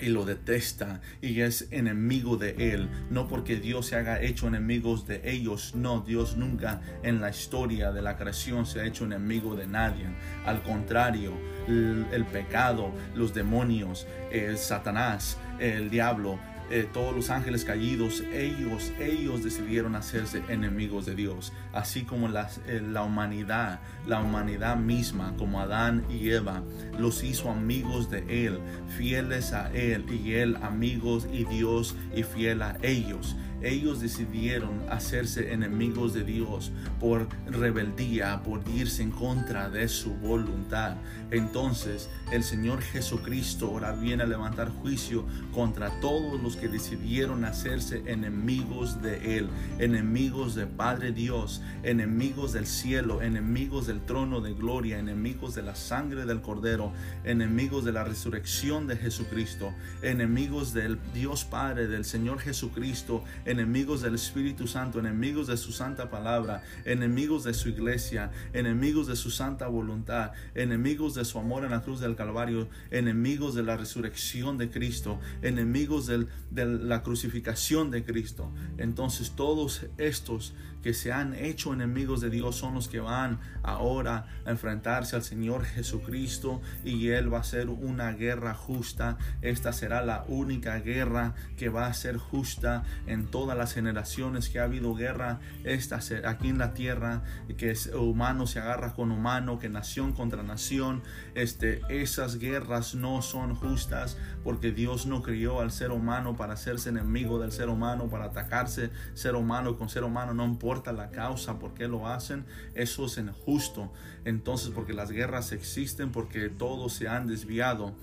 y 0.01 0.07
lo 0.07 0.25
detesta 0.25 1.01
y 1.21 1.41
es 1.41 1.69
enemigo 1.71 2.37
de 2.37 2.73
él, 2.73 2.89
no 3.11 3.29
porque 3.29 3.57
Dios 3.57 3.87
se 3.87 3.97
haga 3.97 4.21
hecho 4.21 4.49
enemigos 4.49 5.07
de 5.07 5.21
ellos, 5.25 5.75
no, 5.75 6.01
Dios 6.01 6.37
nunca 6.37 6.81
en 7.03 7.21
la 7.21 7.31
historia 7.31 7.93
de 7.93 8.03
la 8.03 8.17
creación 8.17 8.67
se 8.67 8.81
ha 8.81 8.87
hecho 8.87 9.05
enemigo 9.05 9.57
de 9.57 9.67
nadie, 9.67 10.07
al 10.45 10.63
contrario, 10.63 11.33
el, 11.67 12.25
pecado, 12.33 12.93
los 13.15 13.35
demonios, 13.35 14.07
el 14.33 14.59
Satanás, 14.59 15.39
el 15.59 15.91
diablo, 15.91 16.39
eh, 16.71 16.89
todos 16.93 17.15
los 17.15 17.31
ángeles 17.31 17.65
caídos, 17.65 18.23
ellos, 18.33 18.93
ellos 19.01 19.43
decidieron 19.43 19.97
hacerse 19.97 20.43
enemigos 20.49 21.05
de 21.05 21.17
Dios, 21.17 21.53
así 21.73 22.03
como 22.03 22.29
eh, 22.29 22.81
la 22.81 23.03
humanidad, 23.03 23.81
la 24.07 24.21
humanidad 24.21 24.77
misma, 24.77 25.35
como 25.37 25.61
Adán 25.61 26.05
y 26.09 26.31
Eva, 26.31 26.63
los 26.99 27.25
hizo 27.25 27.51
amigos 27.51 28.11
de 28.11 28.47
Él, 28.47 28.61
fieles 28.97 29.53
a 29.53 29.73
Él, 29.73 30.07
y 30.11 30.35
Él 30.35 30.57
amigos 30.63 31.27
y 31.33 31.45
Dios 31.45 31.97
y 32.15 32.23
fiel 32.23 32.63
a 32.63 32.77
ellos 32.83 33.37
ellos 33.63 34.01
decidieron 34.01 34.71
hacerse 34.89 35.53
enemigos 35.53 36.15
de 36.15 36.25
Dios 36.25 36.73
por 36.99 37.29
rebeldía, 37.47 38.43
por 38.43 38.63
irse 38.75 39.03
en 39.03 39.11
contra 39.11 39.69
de 39.69 39.89
su 39.89 40.15
voluntad. 40.15 40.97
Entonces 41.31 42.09
el 42.33 42.43
Señor 42.43 42.83
Jesucristo 42.83 43.67
ahora 43.67 43.93
viene 43.93 44.23
a 44.23 44.27
levantar 44.27 44.69
juicio 44.69 45.25
contra 45.53 46.01
todos 46.01 46.41
los 46.43 46.57
que 46.57 46.69
decidieron 46.69 47.45
hacerse 47.45 48.03
enemigos 48.07 49.03
de 49.03 49.39
Él, 49.39 49.49
enemigos 49.79 50.55
del 50.55 50.69
Padre 50.69 51.13
Dios, 51.13 51.63
enemigos 51.83 52.53
del 52.53 52.67
cielo, 52.67 53.23
enemigos 53.23 53.87
del 53.87 54.01
trono 54.01 54.41
de 54.41 54.55
gloria, 54.55 54.99
enemigos 54.99 55.55
de 55.55 55.63
la 55.63 55.75
sangre 55.75 56.27
del 56.27 56.41
Cordero, 56.41 56.93
enemigos 57.25 57.85
de 57.85 57.93
la 57.93 58.05
resurrección 58.05 58.87
de 58.87 58.97
Jesucristo, 58.97 59.73
enemigos 60.03 60.73
del 60.73 60.99
Dios 61.13 61.45
Padre, 61.45 61.87
del 61.87 62.05
Señor 62.05 62.41
Jesucristo, 62.41 63.25
enemigos 63.51 64.01
del 64.03 64.15
Espíritu 64.15 64.67
Santo, 64.67 64.99
enemigos 64.99 65.47
de 65.47 65.57
su 65.57 65.73
santa 65.73 66.11
palabra, 66.11 66.63
enemigos 66.85 67.45
de 67.45 67.55
su 67.55 67.69
iglesia, 67.69 68.31
enemigos 68.53 69.07
de 69.07 69.17
su 69.17 69.31
santa 69.31 69.67
voluntad, 69.69 70.33
enemigos 70.55 71.15
de 71.15 71.25
su 71.25 71.39
amor 71.39 71.65
en 71.65 71.71
la 71.71 71.83
cruz 71.83 72.01
del 72.01 72.17
Calvario, 72.17 72.69
enemigos 72.91 73.55
de 73.55 73.63
la 73.63 73.77
resurrección 73.77 74.59
de 74.59 74.71
Cristo, 74.71 75.21
enemigos 75.43 76.07
de 76.07 76.27
la 76.67 77.03
crucificación 77.03 77.91
de 77.91 78.05
Cristo. 78.05 78.51
Entonces 78.79 79.33
todos 79.33 79.87
estos 79.99 80.55
que 80.83 80.95
se 80.95 81.13
han 81.13 81.35
hecho 81.35 81.73
enemigos 81.73 82.21
de 82.21 82.31
Dios 82.31 82.57
son 82.57 82.75
los 82.75 82.89
que 82.89 83.01
van 83.01 83.39
ahora 83.63 84.27
a 84.45 84.51
enfrentarse 84.51 85.17
al 85.17 85.23
Señor 85.23 85.65
Jesucristo 85.65 86.61
y 86.85 87.09
Él 87.09 87.33
va 87.33 87.39
a 87.39 87.41
hacer 87.43 87.69
una 87.69 88.13
guerra 88.13 88.55
justa. 88.55 89.19
Esta 89.43 89.73
será 89.73 90.03
la 90.03 90.25
única 90.29 90.79
guerra 90.79 91.35
que 91.57 91.69
va 91.69 91.87
a 91.87 91.95
ser 91.95 92.17
justa 92.17 92.85
en 93.07 93.27
todas 93.27 93.57
las 93.57 93.73
generaciones 93.75 94.49
que 94.49 94.61
ha 94.61 94.65
habido 94.65 94.95
guerra 94.95 95.41
esta 95.65 96.01
aquí 96.25 96.49
en 96.49 96.59
la 96.59 96.75
tierra, 96.75 97.23
que 97.59 97.71
es 97.71 97.87
humano 97.87 98.47
se 98.47 98.59
agarra 98.59 98.95
con 98.95 99.13
humano, 99.13 99.59
que 99.59 99.69
nación 99.69 100.13
contra 100.13 100.43
nación. 100.43 101.03
Este, 101.35 101.83
esas 101.89 102.39
guerras 102.39 102.95
no 102.95 103.23
son 103.23 103.55
justas 103.55 104.17
porque 104.45 104.73
Dios 104.73 105.07
no 105.07 105.23
crió 105.23 105.61
al 105.61 105.71
ser 105.71 105.91
humano 105.91 106.37
para 106.37 106.55
hacerse 106.55 106.89
enemigo 106.89 107.39
del 107.39 107.53
ser 107.53 107.69
humano, 107.69 108.09
para 108.09 108.27
atacarse 108.27 108.91
ser 109.15 109.35
humano 109.35 109.77
con 109.77 109.89
ser 109.89 110.05
humano, 110.05 110.35
no 110.35 110.45
la 110.93 111.11
causa, 111.11 111.59
por 111.59 111.75
qué 111.75 111.89
lo 111.89 112.09
hacen, 112.09 112.47
eso 112.75 113.07
es 113.07 113.19
injusto. 113.19 113.93
Entonces, 114.25 114.71
porque 114.75 114.93
las 114.93 115.11
guerras 115.11 115.53
existen, 115.53 116.13
porque 116.13 116.49
todos 116.49 116.93
se 116.93 117.09
han 117.09 117.27
desviado 117.27 117.95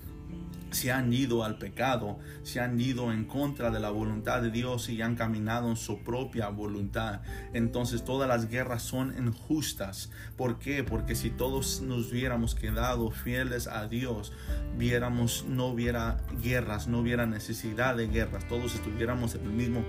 se 0.70 0.92
han 0.92 1.12
ido 1.12 1.44
al 1.44 1.58
pecado, 1.58 2.18
se 2.42 2.60
han 2.60 2.80
ido 2.80 3.12
en 3.12 3.24
contra 3.24 3.70
de 3.70 3.80
la 3.80 3.90
voluntad 3.90 4.42
de 4.42 4.50
Dios 4.50 4.88
y 4.88 5.00
han 5.00 5.16
caminado 5.16 5.70
en 5.70 5.76
su 5.76 6.02
propia 6.02 6.48
voluntad. 6.48 7.22
Entonces 7.52 8.04
todas 8.04 8.28
las 8.28 8.48
guerras 8.48 8.82
son 8.82 9.14
injustas. 9.18 10.10
¿Por 10.36 10.58
qué? 10.58 10.84
Porque 10.84 11.14
si 11.14 11.30
todos 11.30 11.80
nos 11.80 12.12
hubiéramos 12.12 12.54
quedado 12.54 13.10
fieles 13.10 13.66
a 13.66 13.86
Dios, 13.86 14.32
viéramos, 14.76 15.46
no 15.48 15.68
hubiera 15.68 16.18
guerras, 16.42 16.86
no 16.86 17.00
hubiera 17.00 17.26
necesidad 17.26 17.96
de 17.96 18.08
guerras, 18.08 18.46
todos 18.48 18.74
estuviéramos 18.74 19.34
en 19.34 19.42
el 19.42 19.52
mismo 19.52 19.84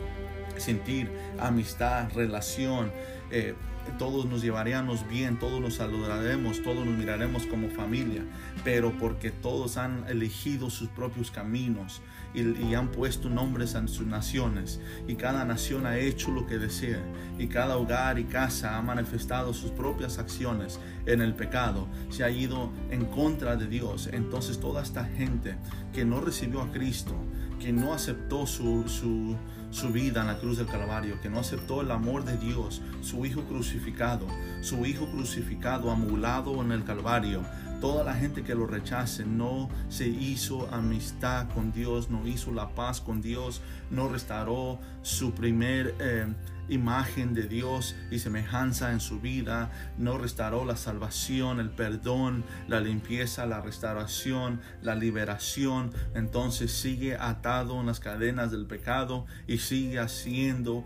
sentir, 0.59 1.11
amistad, 1.39 2.09
relación. 2.13 2.91
Eh, 3.31 3.55
todos 3.97 4.25
nos 4.25 4.41
llevaríamos 4.41 5.07
bien, 5.07 5.39
todos 5.39 5.59
nos 5.59 5.75
saludaremos, 5.75 6.61
todos 6.61 6.85
nos 6.85 6.95
miraremos 6.95 7.45
como 7.45 7.69
familia, 7.69 8.23
pero 8.63 8.91
porque 8.99 9.31
todos 9.31 9.77
han 9.77 10.05
elegido 10.07 10.69
sus 10.69 10.89
propios 10.89 11.31
caminos 11.31 12.01
y, 12.33 12.73
han 12.75 12.89
puesto 12.89 13.29
nombres 13.29 13.73
en 13.73 13.87
sus 13.87 14.05
naciones 14.05 14.79
y 15.07 15.15
cada 15.15 15.43
nación 15.45 15.87
ha 15.87 15.97
hecho 15.97 16.31
lo 16.31 16.45
que 16.45 16.59
desea 16.59 17.01
y 17.39 17.47
cada 17.47 17.77
hogar 17.77 18.19
y 18.19 18.25
casa 18.25 18.77
ha 18.77 18.81
manifestado 18.81 19.53
sus 19.53 19.71
propias 19.71 20.19
acciones 20.19 20.79
en 21.05 21.21
el 21.21 21.33
pecado, 21.33 21.87
se 22.09 22.23
ha 22.23 22.29
ido 22.29 22.71
en 22.91 23.05
contra 23.05 23.55
de 23.55 23.67
Dios. 23.67 24.09
Entonces 24.11 24.59
toda 24.59 24.83
esta 24.83 25.05
gente 25.05 25.55
que 25.93 26.05
no 26.05 26.21
recibió 26.21 26.61
a 26.61 26.71
Cristo, 26.71 27.15
que 27.59 27.73
no 27.73 27.93
aceptó 27.93 28.45
su, 28.45 28.87
su 28.87 29.35
su 29.71 29.89
vida 29.89 30.21
en 30.21 30.27
la 30.27 30.37
cruz 30.37 30.57
del 30.57 30.67
Calvario, 30.67 31.19
que 31.21 31.29
no 31.29 31.39
aceptó 31.39 31.81
el 31.81 31.91
amor 31.91 32.25
de 32.25 32.37
Dios, 32.37 32.81
su 33.01 33.25
Hijo 33.25 33.43
crucificado, 33.43 34.25
su 34.61 34.85
Hijo 34.85 35.09
crucificado, 35.09 35.91
amulado 35.91 36.61
en 36.61 36.71
el 36.71 36.83
Calvario. 36.83 37.43
Toda 37.79 38.03
la 38.03 38.13
gente 38.13 38.43
que 38.43 38.55
lo 38.55 38.67
rechace 38.67 39.25
no 39.25 39.69
se 39.87 40.07
hizo 40.07 40.67
amistad 40.73 41.47
con 41.53 41.71
Dios, 41.71 42.09
no 42.09 42.27
hizo 42.27 42.51
la 42.51 42.69
paz 42.75 42.99
con 42.99 43.21
Dios, 43.21 43.61
no 43.89 44.09
restauró 44.09 44.79
su 45.01 45.33
primer... 45.33 45.95
Eh, 45.99 46.27
imagen 46.69 47.33
de 47.33 47.47
Dios 47.47 47.95
y 48.11 48.19
semejanza 48.19 48.91
en 48.91 48.99
su 48.99 49.19
vida, 49.19 49.71
no 49.97 50.17
restauró 50.17 50.65
la 50.65 50.77
salvación, 50.77 51.59
el 51.59 51.71
perdón, 51.71 52.43
la 52.67 52.79
limpieza, 52.79 53.45
la 53.45 53.61
restauración, 53.61 54.61
la 54.81 54.95
liberación, 54.95 55.91
entonces 56.15 56.71
sigue 56.71 57.15
atado 57.15 57.79
en 57.79 57.87
las 57.87 57.99
cadenas 57.99 58.51
del 58.51 58.65
pecado 58.65 59.25
y 59.47 59.57
sigue 59.57 59.99
haciendo 59.99 60.85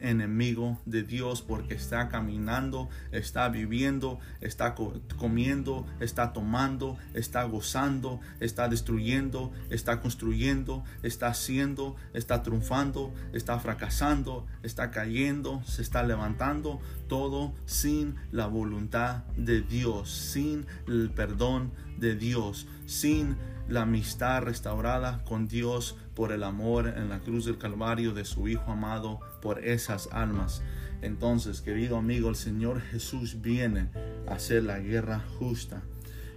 enemigo 0.00 0.80
de 0.84 1.02
Dios 1.02 1.42
porque 1.42 1.74
está 1.74 2.08
caminando, 2.08 2.88
está 3.12 3.48
viviendo, 3.48 4.18
está 4.40 4.74
comiendo, 5.16 5.86
está 6.00 6.32
tomando, 6.32 6.98
está 7.14 7.44
gozando, 7.44 8.20
está 8.40 8.68
destruyendo, 8.68 9.52
está 9.70 10.00
construyendo, 10.00 10.84
está 11.02 11.28
haciendo, 11.28 11.96
está 12.14 12.42
triunfando, 12.42 13.12
está 13.32 13.58
fracasando, 13.58 14.46
está 14.62 14.90
cayendo, 14.90 15.62
se 15.64 15.82
está 15.82 16.02
levantando, 16.02 16.80
todo 17.08 17.54
sin 17.66 18.16
la 18.32 18.46
voluntad 18.46 19.24
de 19.36 19.60
Dios, 19.60 20.10
sin 20.10 20.66
el 20.86 21.10
perdón 21.10 21.72
de 21.98 22.14
Dios, 22.16 22.66
sin 22.86 23.36
la 23.68 23.82
amistad 23.82 24.42
restaurada 24.42 25.22
con 25.24 25.46
Dios 25.46 25.96
por 26.20 26.32
el 26.32 26.42
amor 26.42 26.86
en 26.86 27.08
la 27.08 27.20
cruz 27.20 27.46
del 27.46 27.56
Calvario 27.56 28.12
de 28.12 28.26
su 28.26 28.46
Hijo 28.46 28.72
amado, 28.72 29.20
por 29.40 29.64
esas 29.64 30.06
almas. 30.12 30.60
Entonces, 31.00 31.62
querido 31.62 31.96
amigo, 31.96 32.28
el 32.28 32.36
Señor 32.36 32.82
Jesús 32.82 33.40
viene 33.40 33.88
a 34.28 34.34
hacer 34.34 34.64
la 34.64 34.80
guerra 34.80 35.24
justa. 35.38 35.80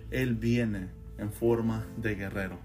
Él 0.09 0.35
viene 0.35 0.87
en 1.17 1.33
forma 1.33 1.85
de 1.97 2.15
guerrero. 2.15 2.59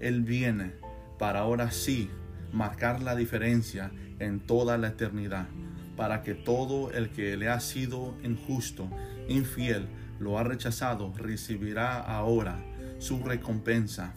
Él 0.00 0.22
viene 0.22 0.72
para 1.18 1.40
ahora 1.40 1.70
sí 1.72 2.08
marcar 2.54 3.02
la 3.02 3.16
diferencia 3.16 3.92
en 4.18 4.40
toda 4.40 4.78
la 4.78 4.88
eternidad, 4.88 5.48
para 5.94 6.22
que 6.22 6.32
todo 6.32 6.90
el 6.90 7.10
que 7.10 7.36
le 7.36 7.50
ha 7.50 7.60
sido 7.60 8.16
injusto, 8.24 8.88
infiel, 9.28 9.88
lo 10.18 10.38
ha 10.38 10.42
rechazado, 10.42 11.12
recibirá 11.18 12.00
ahora 12.00 12.64
su 12.98 13.22
recompensa. 13.22 14.14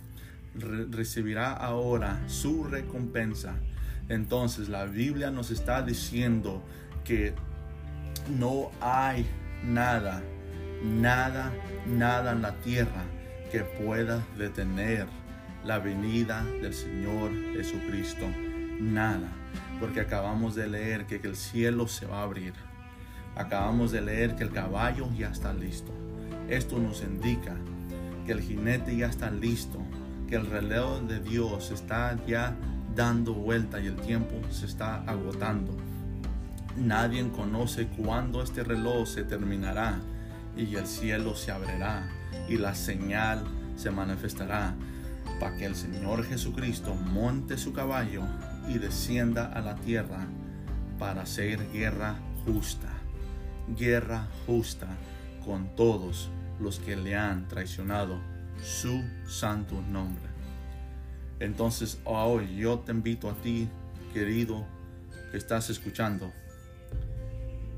Recibirá 0.58 1.54
ahora 1.54 2.22
su 2.28 2.64
recompensa. 2.64 3.56
Entonces 4.10 4.70
la 4.70 4.86
Biblia 4.86 5.32
nos 5.32 5.52
está 5.52 5.82
diciendo 5.82 6.62
que 7.04 7.34
no 8.38 8.72
hay 8.82 9.26
nada, 9.64 10.22
nada, 10.84 11.52
nada 11.88 12.32
en 12.32 12.42
la 12.42 12.54
tierra 12.56 13.04
que 13.52 13.60
pueda 13.62 14.24
detener 14.38 15.08
la 15.64 15.80
venida 15.80 16.44
del 16.62 16.74
Señor 16.74 17.32
Jesucristo. 17.54 18.26
Nada, 18.80 19.30
porque 19.80 20.02
acabamos 20.02 20.56
de 20.56 20.68
leer 20.68 21.06
que, 21.06 21.16
el 21.16 21.36
cielo 21.36 21.88
se 21.88 22.06
va 22.06 22.20
a 22.20 22.24
abrir. 22.24 22.54
Acabamos 23.36 23.92
de 23.92 24.02
leer 24.02 24.36
que 24.36 24.44
el 24.44 24.52
caballo 24.52 25.10
ya 25.18 25.30
está 25.30 25.54
listo. 25.54 25.92
Esto 26.50 26.78
nos 26.78 27.02
indica 27.02 27.56
que 28.26 28.34
el 28.34 28.42
jinete 28.42 28.96
ya 28.96 29.08
está 29.08 29.32
listo, 29.32 29.80
que 30.28 30.36
el 30.36 30.48
reloj 30.48 31.02
de 31.02 31.20
Dios 31.20 31.72
está 31.72 32.18
ya 32.26 32.56
dando 32.96 33.34
vuelta 33.34 33.80
y 33.80 33.88
el 33.88 33.96
tiempo 33.98 34.36
se 34.50 34.66
está 34.66 35.04
agotando. 35.04 35.76
Nadie 36.78 37.28
conoce 37.30 37.88
cuándo 37.88 38.42
este 38.42 38.64
reloj 38.64 39.08
se 39.08 39.24
terminará 39.24 40.00
y 40.58 40.76
el 40.76 40.88
cielo 40.88 41.36
se 41.36 41.52
abrirá 41.52 42.10
y 42.48 42.58
la 42.58 42.76
señal 42.76 43.44
se 43.76 43.92
manifestará 43.92 44.74
para 45.40 45.56
que 45.58 45.66
el 45.66 45.76
Señor 45.76 46.24
Jesucristo 46.24 46.96
monte 46.96 47.58
su 47.58 47.74
caballo 47.74 48.24
y 48.68 48.78
descienda 48.78 49.46
a 49.46 49.62
la 49.62 49.76
tierra 49.76 50.28
para 50.98 51.24
hacer 51.24 51.72
guerra 51.72 52.16
justa, 52.46 52.90
guerra 53.78 54.28
justa 54.46 54.88
con 55.44 55.76
todos 55.76 56.30
los 56.60 56.80
que 56.80 56.96
le 56.96 57.16
han 57.16 57.48
traicionado 57.48 58.20
su 58.64 59.04
santo 59.28 59.82
nombre. 59.82 60.24
Entonces 61.40 62.00
hoy 62.06 62.56
yo 62.58 62.80
te 62.80 62.92
invito 62.92 63.30
a 63.30 63.36
ti, 63.36 63.68
querido, 64.14 64.66
que 65.32 65.38
estás 65.38 65.70
escuchando, 65.70 66.32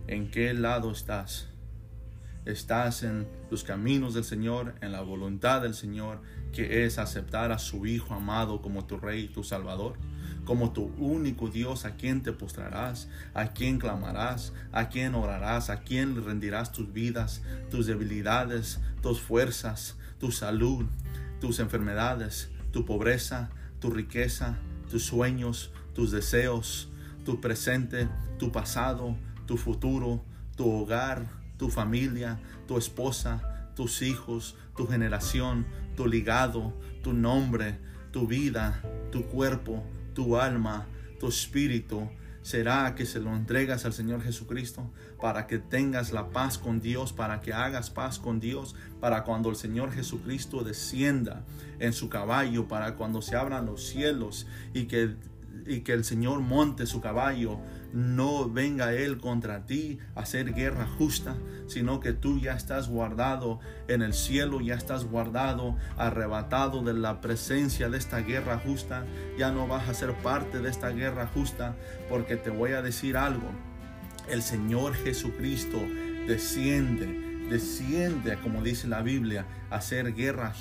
¿en 0.07 0.29
qué 0.29 0.53
lado 0.53 0.91
estás? 0.91 1.49
estás 2.51 3.03
en 3.03 3.27
los 3.51 3.63
caminos 3.63 4.13
del 4.13 4.23
Señor, 4.23 4.75
en 4.81 4.91
la 4.91 5.01
voluntad 5.01 5.61
del 5.61 5.73
Señor, 5.73 6.21
que 6.53 6.85
es 6.85 6.97
aceptar 6.97 7.51
a 7.51 7.59
su 7.59 7.85
Hijo 7.85 8.13
amado 8.13 8.61
como 8.61 8.85
tu 8.85 8.97
Rey 8.97 9.27
tu 9.27 9.43
Salvador, 9.43 9.97
como 10.45 10.71
tu 10.71 10.85
único 10.97 11.49
Dios 11.49 11.83
a 11.83 11.95
quien 11.95 12.23
te 12.23 12.31
postrarás, 12.31 13.09
a 13.33 13.49
quien 13.49 13.79
clamarás, 13.79 14.53
a 14.71 14.87
quien 14.87 15.13
orarás, 15.13 15.69
a 15.69 15.81
quien 15.81 16.23
rendirás 16.23 16.71
tus 16.71 16.91
vidas, 16.93 17.41
tus 17.69 17.85
debilidades, 17.85 18.79
tus 19.01 19.19
fuerzas, 19.19 19.97
tu 20.19 20.31
salud, 20.31 20.85
tus 21.39 21.59
enfermedades, 21.59 22.49
tu 22.71 22.85
pobreza, 22.85 23.49
tu 23.79 23.89
riqueza, 23.89 24.57
tus 24.89 25.03
sueños, 25.03 25.71
tus 25.93 26.11
deseos, 26.11 26.89
tu 27.25 27.39
presente, 27.41 28.07
tu 28.39 28.51
pasado, 28.51 29.17
tu 29.45 29.57
futuro, 29.57 30.23
tu 30.55 30.69
hogar, 30.69 31.27
tu 31.57 31.69
familia, 31.69 32.39
tu 32.67 32.77
esposa, 32.77 33.71
tus 33.75 34.01
hijos, 34.01 34.55
tu 34.75 34.87
generación, 34.87 35.65
tu 35.95 36.07
ligado, 36.07 36.73
tu 37.03 37.13
nombre, 37.13 37.77
tu 38.11 38.27
vida, 38.27 38.81
tu 39.11 39.25
cuerpo, 39.25 39.83
tu 40.13 40.37
alma, 40.37 40.87
tu 41.19 41.27
espíritu, 41.27 42.09
será 42.41 42.95
que 42.95 43.05
se 43.05 43.19
lo 43.19 43.35
entregas 43.35 43.85
al 43.85 43.93
Señor 43.93 44.21
Jesucristo 44.21 44.91
para 45.19 45.47
que 45.47 45.59
tengas 45.59 46.11
la 46.11 46.29
paz 46.29 46.57
con 46.57 46.79
Dios, 46.79 47.13
para 47.13 47.41
que 47.41 47.53
hagas 47.53 47.89
paz 47.89 48.19
con 48.19 48.39
Dios, 48.39 48.75
para 48.99 49.23
cuando 49.23 49.49
el 49.49 49.55
Señor 49.55 49.91
Jesucristo 49.91 50.63
descienda 50.63 51.43
en 51.79 51.93
su 51.93 52.09
caballo, 52.09 52.67
para 52.67 52.95
cuando 52.95 53.21
se 53.21 53.35
abran 53.35 53.65
los 53.65 53.87
cielos 53.87 54.47
y 54.73 54.85
que, 54.85 55.15
y 55.65 55.81
que 55.81 55.93
el 55.93 56.03
Señor 56.03 56.41
monte 56.41 56.85
su 56.85 57.01
caballo 57.01 57.59
no 57.93 58.49
venga 58.49 58.93
Él 58.93 59.17
contra 59.17 59.65
ti 59.65 59.99
a 60.15 60.21
hacer 60.21 60.53
guerra 60.53 60.87
justa, 60.97 61.35
sino 61.67 61.99
que 61.99 62.13
tú 62.13 62.39
ya 62.39 62.53
estás 62.53 62.89
guardado 62.89 63.59
en 63.87 64.01
el 64.01 64.13
cielo, 64.13 64.61
ya 64.61 64.75
estás 64.75 65.05
guardado, 65.05 65.75
arrebatado 65.97 66.83
de 66.83 66.93
la 66.93 67.21
presencia 67.21 67.89
de 67.89 67.97
esta 67.97 68.19
guerra 68.19 68.59
justa, 68.59 69.05
ya 69.37 69.51
no 69.51 69.67
vas 69.67 69.87
a 69.89 69.93
ser 69.93 70.13
parte 70.15 70.59
de 70.59 70.69
esta 70.69 70.89
guerra 70.89 71.27
justa, 71.33 71.75
porque 72.09 72.35
te 72.35 72.49
voy 72.49 72.73
a 72.73 72.81
decir 72.81 73.17
algo, 73.17 73.47
el 74.29 74.41
Señor 74.41 74.93
Jesucristo 74.95 75.79
desciende 76.27 77.27
desciende, 77.49 78.37
como 78.37 78.61
dice 78.61 78.87
la 78.87 79.01
Biblia, 79.01 79.45
a 79.69 79.77
hacer 79.77 80.13
guerra 80.13 80.53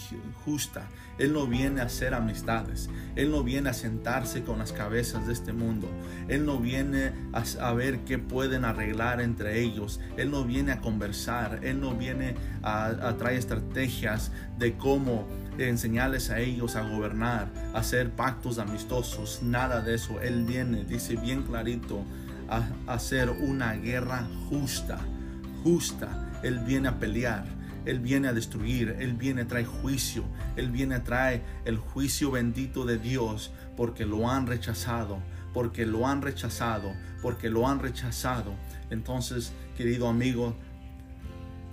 justa. 0.45 0.87
Él 1.19 1.33
no 1.33 1.47
viene 1.47 1.81
a 1.81 1.85
hacer 1.85 2.15
amistades. 2.15 2.91
Él 3.15 3.31
no 3.31 3.43
viene 3.43 3.71
a 3.71 3.73
sentarse 3.73 4.43
con 4.43 4.59
las 4.59 4.73
cabezas 4.73 5.27
de 5.27 5.33
este 5.33 5.53
mundo. 5.53 5.89
Él 6.29 6.45
no 6.45 6.59
viene 6.59 7.13
a, 7.33 7.73
ver 7.73 8.01
qué 8.01 8.19
pueden 8.19 8.65
arreglar 8.65 9.21
entre 9.21 9.61
ellos. 9.61 10.01
Él 10.17 10.31
no 10.31 10.45
viene 10.45 10.73
a 10.73 10.81
conversar. 10.81 11.61
Él 11.63 11.81
no 11.81 11.95
viene 11.95 12.35
a, 12.63 12.87
a 12.87 13.17
traer 13.17 13.39
estrategias 13.39 14.31
de 14.59 14.77
cómo 14.77 15.27
enseñarles 15.59 16.29
a 16.29 16.39
ellos 16.41 16.77
a 16.77 16.83
gobernar, 16.83 17.49
a 17.73 17.79
hacer 17.79 18.11
pactos 18.11 18.59
amistosos. 18.59 19.43
Nada 19.43 19.81
de 19.81 19.95
eso. 19.95 20.21
Él 20.21 20.45
viene, 20.45 20.85
dice 20.85 21.17
bien 21.17 21.45
clarito, 21.45 22.05
a 22.49 22.69
hacer 22.87 23.31
una 23.31 23.75
guerra 23.75 24.27
justa. 24.49 24.99
Justa 25.63 26.27
él 26.43 26.61
viene 26.61 26.89
a 26.89 26.99
pelear, 26.99 27.45
Él 27.85 28.01
viene 28.01 28.29
a 28.29 28.33
destruir, 28.33 28.97
Él 29.01 29.15
viene 29.15 29.43
a 29.43 29.49
traer 29.49 29.67
juicio, 29.67 30.25
Él 30.57 30.71
viene 30.71 30.97
a 30.97 31.03
traer 31.03 31.43
el 31.65 31.79
juicio 31.79 32.31
bendito 32.31 32.85
de 32.85 32.99
Dios 32.99 33.53
porque 33.77 34.05
lo 34.05 34.31
han 34.31 34.47
rechazado, 34.47 35.19
porque 35.53 35.87
lo 35.87 36.07
han 36.07 36.23
rechazado, 36.23 36.93
porque 37.23 37.49
lo 37.51 37.67
han 37.67 37.81
rechazado. 37.81 38.55
Entonces, 38.91 39.53
querido 39.77 40.09
amigo, 40.09 40.55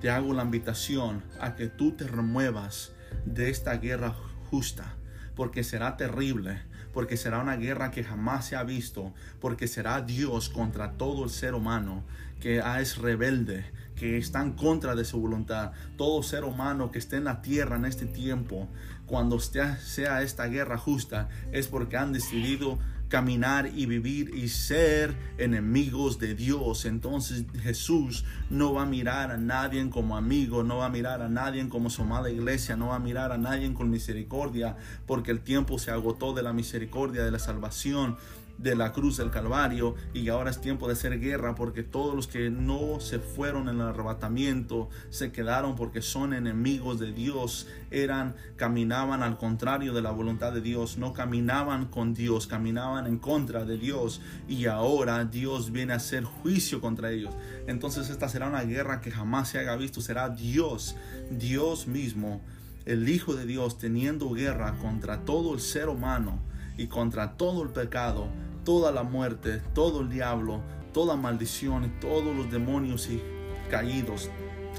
te 0.02 0.10
hago 0.10 0.34
la 0.34 0.44
invitación 0.44 1.24
a 1.40 1.56
que 1.56 1.68
tú 1.68 1.92
te 1.92 2.08
remuevas 2.08 2.94
de 3.26 3.50
esta 3.50 3.76
guerra 3.78 4.16
justa, 4.50 4.96
porque 5.36 5.64
será 5.64 5.98
terrible, 5.98 6.62
porque 6.94 7.18
será 7.18 7.40
una 7.40 7.56
guerra 7.56 7.92
que 7.92 8.04
jamás 8.04 8.46
se 8.46 8.56
ha 8.56 8.64
visto, 8.64 9.14
porque 9.42 9.68
será 9.68 10.02
Dios 10.02 10.50
contra 10.50 10.94
todo 10.94 11.24
el 11.24 11.30
ser 11.30 11.56
humano 11.56 12.04
que 12.40 12.62
es 12.80 12.98
rebelde, 12.98 13.66
que 13.96 14.18
está 14.18 14.42
en 14.42 14.52
contra 14.52 14.96
de 14.96 15.06
su 15.06 15.20
voluntad. 15.20 15.72
Todo 15.98 16.22
ser 16.24 16.44
humano 16.44 16.92
que 16.92 17.00
esté 17.00 17.16
en 17.16 17.24
la 17.24 17.42
tierra 17.42 17.78
en 17.78 17.86
este 17.86 18.06
tiempo, 18.06 18.68
cuando 19.06 19.40
sea 19.40 20.22
esta 20.22 20.46
guerra 20.48 20.78
justa, 20.78 21.30
es 21.54 21.68
porque 21.68 21.96
han 21.96 22.12
decidido 22.12 22.80
caminar 23.14 23.70
y 23.76 23.86
vivir 23.86 24.34
y 24.34 24.48
ser 24.48 25.16
enemigos 25.38 26.18
de 26.18 26.34
Dios. 26.34 26.86
Entonces 26.86 27.46
Jesús 27.62 28.26
no 28.50 28.74
va 28.74 28.82
a 28.82 28.86
mirar 28.88 29.30
a 29.30 29.38
nadie 29.38 29.88
como 29.92 30.18
amigo, 30.18 30.64
no 30.64 30.78
va 30.78 30.88
a 30.88 30.90
mirar 30.90 31.22
a 31.22 31.30
nadie 31.30 31.70
como 31.70 31.92
su 31.92 32.02
amada 32.02 32.32
iglesia, 32.32 32.76
no 32.76 32.88
va 32.88 32.96
a 32.96 33.00
mirar 33.00 33.32
a 33.32 33.38
nadie 33.38 33.72
con 33.76 33.92
misericordia, 33.92 34.78
porque 35.06 35.30
el 35.30 35.42
tiempo 35.42 35.78
se 35.78 35.92
agotó 35.92 36.34
de 36.34 36.42
la 36.42 36.54
misericordia, 36.54 37.24
de 37.24 37.30
la 37.30 37.38
salvación 37.38 38.18
de 38.58 38.76
la 38.76 38.92
cruz 38.92 39.18
del 39.18 39.32
Calvario 39.32 39.96
y 40.14 40.30
ahora 40.30 40.50
es 40.50 40.62
tiempo 40.62 40.88
de 40.88 40.94
hacer 40.94 41.20
guerra 41.20 41.56
porque 41.56 41.84
todos 41.84 42.16
los 42.16 42.28
que 42.28 42.50
no 42.50 43.00
se 43.00 43.20
fueron 43.20 43.68
en 43.68 43.76
el 43.76 43.88
arrebatamiento 43.88 44.90
se 45.10 45.32
quedaron 45.32 45.76
porque 45.76 46.02
son 46.02 46.34
enemigos 46.34 47.00
de 47.00 47.12
Dios, 47.12 47.68
eran 47.92 48.36
caminaban 48.56 49.24
al 49.24 49.38
contrario 49.38 49.94
de 49.94 50.02
la 50.02 50.12
voluntad 50.12 50.54
de 50.54 50.62
Dios, 50.62 50.98
no 50.98 51.14
caminaban 51.14 51.86
con 51.88 52.14
Dios, 52.14 52.48
caminaban 52.48 53.08
en 53.08 53.18
contra 53.18 53.66
de 53.66 53.78
Dios 53.78 54.22
y 54.48 54.66
ahora 54.66 55.26
Dios 55.26 55.72
viene 55.72 55.94
a 55.94 55.98
hacer 55.98 56.24
juicio 56.24 56.80
contra 56.80 57.12
ellos. 57.12 57.34
Entonces 57.68 58.10
esta 58.10 58.30
será 58.30 58.48
una 58.48 58.64
guerra 58.64 59.02
que 59.02 59.12
jamás 59.12 59.50
se 59.50 59.60
haya 59.60 59.76
visto, 59.76 60.02
será 60.02 60.30
Dios, 60.30 60.96
Dios 61.32 61.88
mismo, 61.88 62.42
el 62.86 63.08
Hijo 63.10 63.36
de 63.36 63.46
Dios 63.46 63.78
teniendo 63.78 64.30
guerra 64.32 64.78
contra 64.80 65.26
todo 65.26 65.54
el 65.54 65.60
ser 65.60 65.90
humano 65.90 66.40
y 66.78 66.88
contra 66.88 67.34
todo 67.34 67.64
el 67.64 67.70
pecado, 67.70 68.28
toda 68.64 68.92
la 68.92 69.04
muerte, 69.04 69.62
todo 69.74 70.02
el 70.02 70.10
diablo, 70.10 70.62
toda 70.94 71.16
maldición, 71.16 71.92
todos 72.00 72.36
los 72.36 72.52
demonios 72.52 73.10
y 73.10 73.22
caídos, 73.70 74.30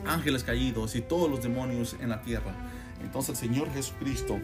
ángeles 0.06 0.44
caídos 0.44 0.94
y 0.96 1.00
todos 1.00 1.30
los 1.30 1.42
demonios 1.42 1.96
en 2.00 2.08
la 2.10 2.22
tierra. 2.22 2.54
Entonces 3.02 3.30
el 3.30 3.48
Señor 3.48 3.72
Jesucristo 3.72 4.38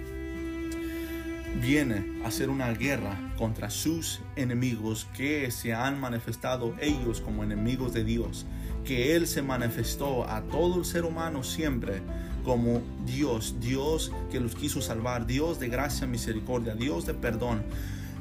viene 1.60 2.22
a 2.24 2.28
hacer 2.28 2.48
una 2.50 2.72
guerra 2.72 3.16
contra 3.36 3.70
sus 3.70 4.20
enemigos 4.36 5.06
que 5.16 5.50
se 5.50 5.74
han 5.74 6.00
manifestado 6.00 6.74
ellos 6.80 7.20
como 7.20 7.42
enemigos 7.42 7.92
de 7.92 8.04
Dios, 8.04 8.46
que 8.84 9.16
Él 9.16 9.26
se 9.26 9.42
manifestó 9.42 10.28
a 10.28 10.42
todo 10.42 10.78
el 10.78 10.84
ser 10.84 11.04
humano 11.04 11.42
siempre 11.42 12.02
como 12.42 12.82
Dios, 13.06 13.56
Dios 13.60 14.12
que 14.30 14.40
los 14.40 14.54
quiso 14.54 14.80
salvar, 14.80 15.26
Dios 15.26 15.60
de 15.60 15.68
gracia, 15.68 16.06
misericordia, 16.06 16.74
Dios 16.74 17.06
de 17.06 17.14
perdón. 17.14 17.62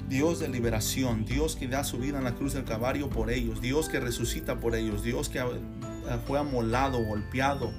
Dios 0.10 0.39
de 0.39 0.49
liberación, 0.49 1.23
Dios 1.23 1.55
que 1.55 1.67
da 1.67 1.84
su 1.84 1.99
vida 1.99 2.17
en 2.17 2.23
la 2.23 2.34
cruz 2.34 2.53
del 2.53 2.63
Calvario 2.63 3.10
por 3.10 3.29
ellos, 3.29 3.62
Dios 3.62 3.89
que 3.89 3.99
resucita 3.99 4.60
por 4.60 4.73
ellos, 4.73 5.03
Dios 5.03 5.29
que 5.29 5.39
fue 6.25 6.39
amolado, 6.39 6.97
golpeado, 7.05 7.71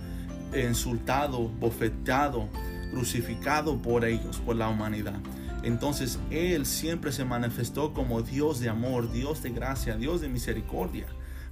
insultado, 0.55 1.49
bofeteado, 1.49 2.49
crucificado 2.93 3.83
por 3.83 4.05
ellos, 4.05 4.39
por 4.39 4.55
la 4.55 4.69
humanidad. 4.69 5.19
Entonces 5.65 6.21
Él 6.31 6.67
siempre 6.67 7.11
se 7.11 7.25
manifestó 7.25 7.93
como 7.93 8.23
Dios 8.23 8.61
de 8.61 8.69
amor, 8.69 9.11
Dios 9.11 9.43
de 9.43 9.51
gracia, 9.51 9.97
Dios 9.97 10.21
de 10.21 10.29
misericordia. 10.29 11.07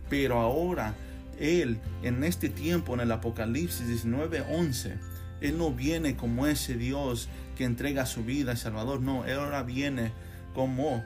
Pero 0.09 0.39
ahora 0.39 0.95
Él, 1.39 1.79
en 2.03 2.25
este 2.25 2.49
tiempo, 2.49 2.95
en 2.95 3.01
el 3.01 3.13
Apocalipsis 3.13 3.87
19:11, 3.89 4.99
Él 5.41 5.59
no 5.59 5.73
viene 5.73 6.17
como 6.17 6.47
ese 6.47 6.77
Dios 6.77 7.29
que 7.57 7.65
entrega 7.65 8.07
su 8.07 8.25
vida 8.25 8.53
al 8.53 8.59
Salvador. 8.59 9.01
No, 9.01 9.25
Él 9.25 9.39
ahora 9.39 9.63
viene 9.63 10.13
como 10.55 11.05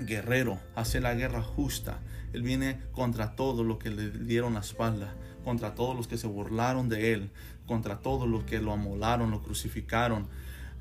guerrero, 0.00 0.60
hace 0.74 1.00
la 1.00 1.14
guerra 1.14 1.42
justa. 1.42 2.00
Él 2.32 2.42
viene 2.42 2.78
contra 2.92 3.34
todos 3.34 3.64
los 3.64 3.78
que 3.78 3.90
le 3.90 4.10
dieron 4.10 4.54
la 4.54 4.60
espalda, 4.60 5.14
contra 5.44 5.74
todos 5.74 5.96
los 5.96 6.06
que 6.06 6.18
se 6.18 6.26
burlaron 6.26 6.88
de 6.88 7.12
Él, 7.12 7.30
contra 7.66 7.98
todos 8.00 8.28
los 8.28 8.44
que 8.44 8.60
lo 8.60 8.72
amolaron, 8.72 9.30
lo 9.30 9.42
crucificaron 9.42 10.28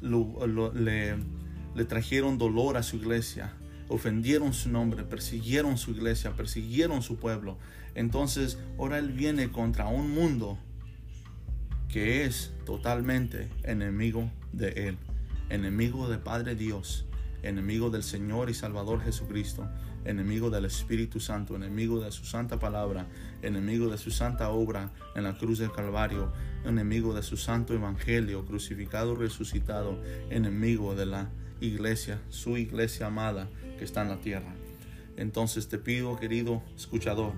le 0.01 1.85
trajeron 1.87 2.37
dolor 2.37 2.77
a 2.77 2.83
su 2.83 2.97
iglesia, 2.97 3.53
ofendieron 3.89 4.53
su 4.53 4.69
nombre, 4.69 5.03
persiguieron 5.03 5.77
su 5.77 5.91
iglesia, 5.91 6.31
persiguieron 6.31 7.01
su 7.01 7.17
pueblo. 7.17 7.57
Entonces 7.95 8.59
ahora 8.77 8.99
Él 8.99 9.11
viene 9.11 9.51
contra 9.51 9.87
un 9.87 10.11
mundo 10.11 10.59
que 11.89 12.25
es 12.25 12.51
totalmente 12.65 13.49
enemigo 13.63 14.29
de 14.51 14.69
Él, 14.87 14.97
enemigo 15.49 16.09
de 16.09 16.17
Padre 16.17 16.55
Dios, 16.55 17.05
enemigo 17.41 17.89
del 17.89 18.03
Señor 18.03 18.49
y 18.49 18.53
Salvador 18.53 19.01
Jesucristo, 19.01 19.67
enemigo 20.03 20.49
del 20.49 20.65
Espíritu 20.65 21.19
Santo, 21.19 21.55
enemigo 21.55 21.99
de 21.99 22.11
su 22.11 22.25
santa 22.25 22.59
palabra, 22.59 23.07
enemigo 23.41 23.89
de 23.89 23.97
su 23.97 24.11
santa 24.11 24.49
obra 24.49 24.91
en 25.15 25.23
la 25.23 25.37
cruz 25.37 25.59
del 25.59 25.71
Calvario, 25.71 26.31
enemigo 26.65 27.13
de 27.13 27.23
su 27.23 27.37
santo 27.37 27.73
evangelio, 27.73 28.45
crucificado, 28.45 29.15
resucitado, 29.15 30.01
enemigo 30.29 30.95
de 30.95 31.05
la 31.05 31.29
iglesia, 31.61 32.19
su 32.29 32.57
iglesia 32.57 33.07
amada 33.07 33.49
que 33.77 33.85
está 33.85 34.01
en 34.01 34.09
la 34.09 34.19
tierra. 34.19 34.53
Entonces 35.17 35.69
te 35.69 35.77
pido, 35.77 36.17
querido 36.19 36.61
escuchador, 36.75 37.33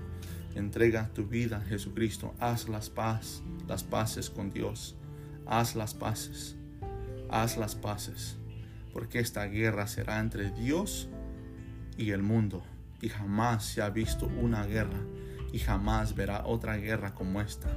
entrega 0.58 1.10
tu 1.14 1.26
vida 1.26 1.58
a 1.58 1.60
Jesucristo, 1.62 2.34
haz 2.38 2.68
las 2.68 2.90
paz, 2.90 3.42
las 3.66 3.84
paces 3.84 4.30
con 4.30 4.50
Dios, 4.50 4.96
haz 5.46 5.74
las 5.74 5.94
paces, 5.94 6.56
haz 7.30 7.56
las 7.56 7.74
paces, 7.74 8.36
porque 8.92 9.20
esta 9.20 9.46
guerra 9.46 9.86
será 9.86 10.20
entre 10.20 10.50
Dios 10.50 11.08
y 11.96 12.10
el 12.10 12.22
mundo, 12.22 12.62
y 13.00 13.08
jamás 13.08 13.64
se 13.64 13.82
ha 13.82 13.90
visto 13.90 14.26
una 14.26 14.66
guerra, 14.66 15.00
y 15.52 15.60
jamás 15.60 16.14
verá 16.14 16.44
otra 16.44 16.76
guerra 16.76 17.14
como 17.14 17.40
esta. 17.40 17.68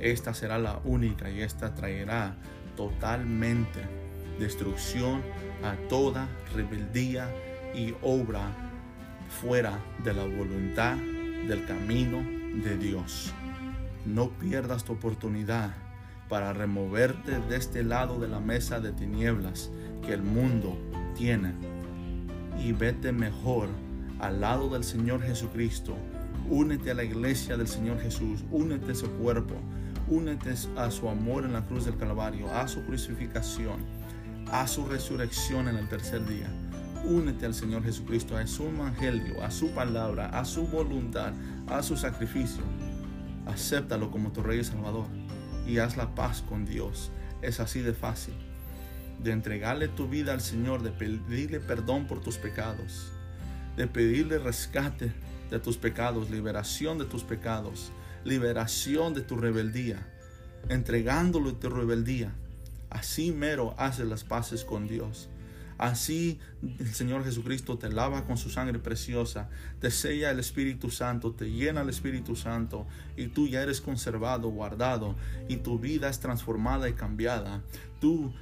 Esta 0.00 0.34
será 0.34 0.58
la 0.58 0.80
única 0.84 1.30
y 1.30 1.42
esta 1.42 1.74
traerá 1.74 2.36
totalmente 2.76 3.80
destrucción 4.38 5.22
a 5.62 5.76
toda 5.88 6.26
rebeldía 6.54 7.28
y 7.74 7.94
obra 8.02 8.50
fuera 9.28 9.78
de 10.02 10.14
la 10.14 10.24
voluntad 10.24 10.96
del 11.48 11.64
camino 11.66 12.18
de 12.62 12.76
Dios. 12.76 13.32
No 14.04 14.30
pierdas 14.30 14.84
tu 14.84 14.92
oportunidad 14.92 15.74
para 16.28 16.52
removerte 16.52 17.38
de 17.40 17.56
este 17.56 17.82
lado 17.82 18.18
de 18.18 18.28
la 18.28 18.40
mesa 18.40 18.80
de 18.80 18.92
tinieblas 18.92 19.70
que 20.06 20.12
el 20.12 20.22
mundo 20.22 20.76
tiene 21.16 21.52
y 22.58 22.72
vete 22.72 23.12
mejor 23.12 23.68
al 24.18 24.40
lado 24.40 24.68
del 24.70 24.84
Señor 24.84 25.22
Jesucristo. 25.22 25.96
Únete 26.48 26.90
a 26.90 26.94
la 26.94 27.04
iglesia 27.04 27.56
del 27.56 27.68
Señor 27.68 28.00
Jesús, 28.00 28.44
únete 28.50 28.92
a 28.92 28.94
su 28.94 29.10
cuerpo, 29.12 29.54
únete 30.08 30.54
a 30.76 30.90
su 30.90 31.08
amor 31.08 31.44
en 31.44 31.52
la 31.52 31.66
cruz 31.66 31.84
del 31.84 31.96
Calvario, 31.96 32.52
a 32.52 32.66
su 32.66 32.84
crucificación, 32.84 33.84
a 34.50 34.66
su 34.66 34.86
resurrección 34.86 35.68
en 35.68 35.76
el 35.76 35.88
tercer 35.88 36.26
día. 36.26 36.48
Únete 37.04 37.46
al 37.46 37.54
Señor 37.54 37.84
Jesucristo, 37.84 38.36
a 38.36 38.46
su 38.46 38.64
evangelio, 38.68 39.42
a 39.42 39.50
su 39.50 39.70
palabra, 39.70 40.28
a 40.28 40.44
su 40.44 40.66
voluntad, 40.66 41.32
a 41.66 41.82
su 41.82 41.96
sacrificio. 41.96 42.62
Acéptalo 43.46 44.10
como 44.10 44.32
tu 44.32 44.42
Rey 44.42 44.60
y 44.60 44.64
Salvador 44.64 45.06
y 45.66 45.78
haz 45.78 45.96
la 45.96 46.14
paz 46.14 46.42
con 46.42 46.64
Dios. 46.64 47.10
Es 47.42 47.58
así 47.58 47.80
de 47.80 47.92
fácil 47.92 48.34
de 49.22 49.30
entregarle 49.30 49.88
tu 49.88 50.08
vida 50.08 50.32
al 50.32 50.40
Señor, 50.40 50.82
de 50.82 50.90
pedirle 50.90 51.60
perdón 51.60 52.06
por 52.06 52.20
tus 52.20 52.38
pecados, 52.38 53.12
de 53.76 53.86
pedirle 53.86 54.38
rescate 54.38 55.12
de 55.50 55.58
tus 55.58 55.76
pecados, 55.76 56.30
liberación 56.30 56.98
de 56.98 57.04
tus 57.04 57.22
pecados, 57.22 57.92
liberación 58.24 59.14
de 59.14 59.20
tu 59.20 59.36
rebeldía, 59.36 60.06
entregándole 60.68 61.52
tu 61.52 61.70
rebeldía. 61.70 62.32
Así 62.90 63.32
mero 63.32 63.74
haces 63.78 64.06
las 64.06 64.24
paces 64.24 64.64
con 64.64 64.86
Dios. 64.86 65.28
Así 65.78 66.38
el 66.62 66.94
Señor 66.94 67.24
Jesucristo 67.24 67.76
te 67.76 67.90
lava 67.90 68.24
con 68.24 68.36
su 68.36 68.50
sangre 68.50 68.78
preciosa, 68.78 69.48
te 69.80 69.90
sella 69.90 70.30
el 70.30 70.38
Espíritu 70.38 70.90
Santo, 70.90 71.32
te 71.32 71.50
llena 71.50 71.82
el 71.82 71.88
Espíritu 71.88 72.36
Santo 72.36 72.86
y 73.16 73.28
tú 73.28 73.48
ya 73.48 73.62
eres 73.62 73.80
conservado, 73.80 74.48
guardado 74.48 75.16
y 75.48 75.56
tu 75.56 75.78
vida 75.78 76.08
es 76.08 76.20
transformada 76.20 76.88
y 76.88 76.92
cambiada. 76.92 77.62
Tú, 78.00 78.32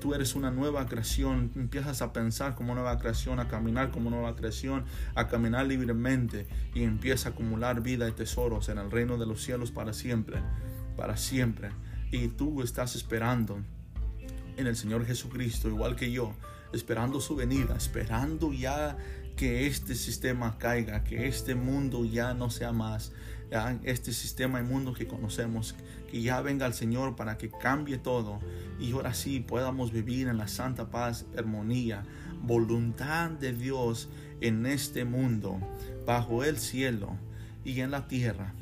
tú 0.00 0.14
eres 0.14 0.34
una 0.34 0.50
nueva 0.50 0.86
creación, 0.86 1.50
empiezas 1.56 2.02
a 2.02 2.12
pensar 2.12 2.54
como 2.54 2.74
nueva 2.74 2.98
creación, 2.98 3.40
a 3.40 3.48
caminar 3.48 3.90
como 3.90 4.10
nueva 4.10 4.36
creación, 4.36 4.84
a 5.14 5.26
caminar 5.26 5.66
libremente 5.66 6.46
y 6.74 6.84
empieza 6.84 7.28
a 7.28 7.32
acumular 7.32 7.82
vida 7.82 8.08
y 8.08 8.12
tesoros 8.12 8.68
en 8.68 8.78
el 8.78 8.90
reino 8.90 9.18
de 9.18 9.26
los 9.26 9.42
cielos 9.42 9.72
para 9.72 9.92
siempre, 9.92 10.40
para 10.96 11.16
siempre. 11.16 11.70
Y 12.12 12.28
tú 12.28 12.62
estás 12.62 12.94
esperando 12.94 13.60
en 14.56 14.66
el 14.66 14.76
Señor 14.76 15.06
Jesucristo, 15.06 15.68
igual 15.68 15.96
que 15.96 16.10
yo, 16.10 16.34
esperando 16.72 17.20
su 17.20 17.36
venida, 17.36 17.76
esperando 17.76 18.52
ya 18.52 18.96
que 19.36 19.66
este 19.66 19.94
sistema 19.94 20.56
caiga, 20.58 21.04
que 21.04 21.26
este 21.26 21.54
mundo 21.54 22.04
ya 22.04 22.34
no 22.34 22.50
sea 22.50 22.72
más, 22.72 23.12
este 23.84 24.12
sistema 24.12 24.60
inmundo 24.60 24.92
que 24.92 25.06
conocemos, 25.06 25.76
que 26.10 26.22
ya 26.22 26.40
venga 26.40 26.66
el 26.66 26.74
Señor 26.74 27.16
para 27.16 27.38
que 27.38 27.50
cambie 27.50 27.98
todo 27.98 28.40
y 28.80 28.92
ahora 28.92 29.14
sí 29.14 29.40
podamos 29.40 29.92
vivir 29.92 30.28
en 30.28 30.38
la 30.38 30.48
santa 30.48 30.90
paz, 30.90 31.26
armonía, 31.36 32.02
voluntad 32.42 33.30
de 33.30 33.52
Dios 33.52 34.08
en 34.40 34.66
este 34.66 35.04
mundo, 35.04 35.58
bajo 36.06 36.44
el 36.44 36.58
cielo 36.58 37.16
y 37.64 37.80
en 37.80 37.90
la 37.90 38.08
tierra, 38.08 38.54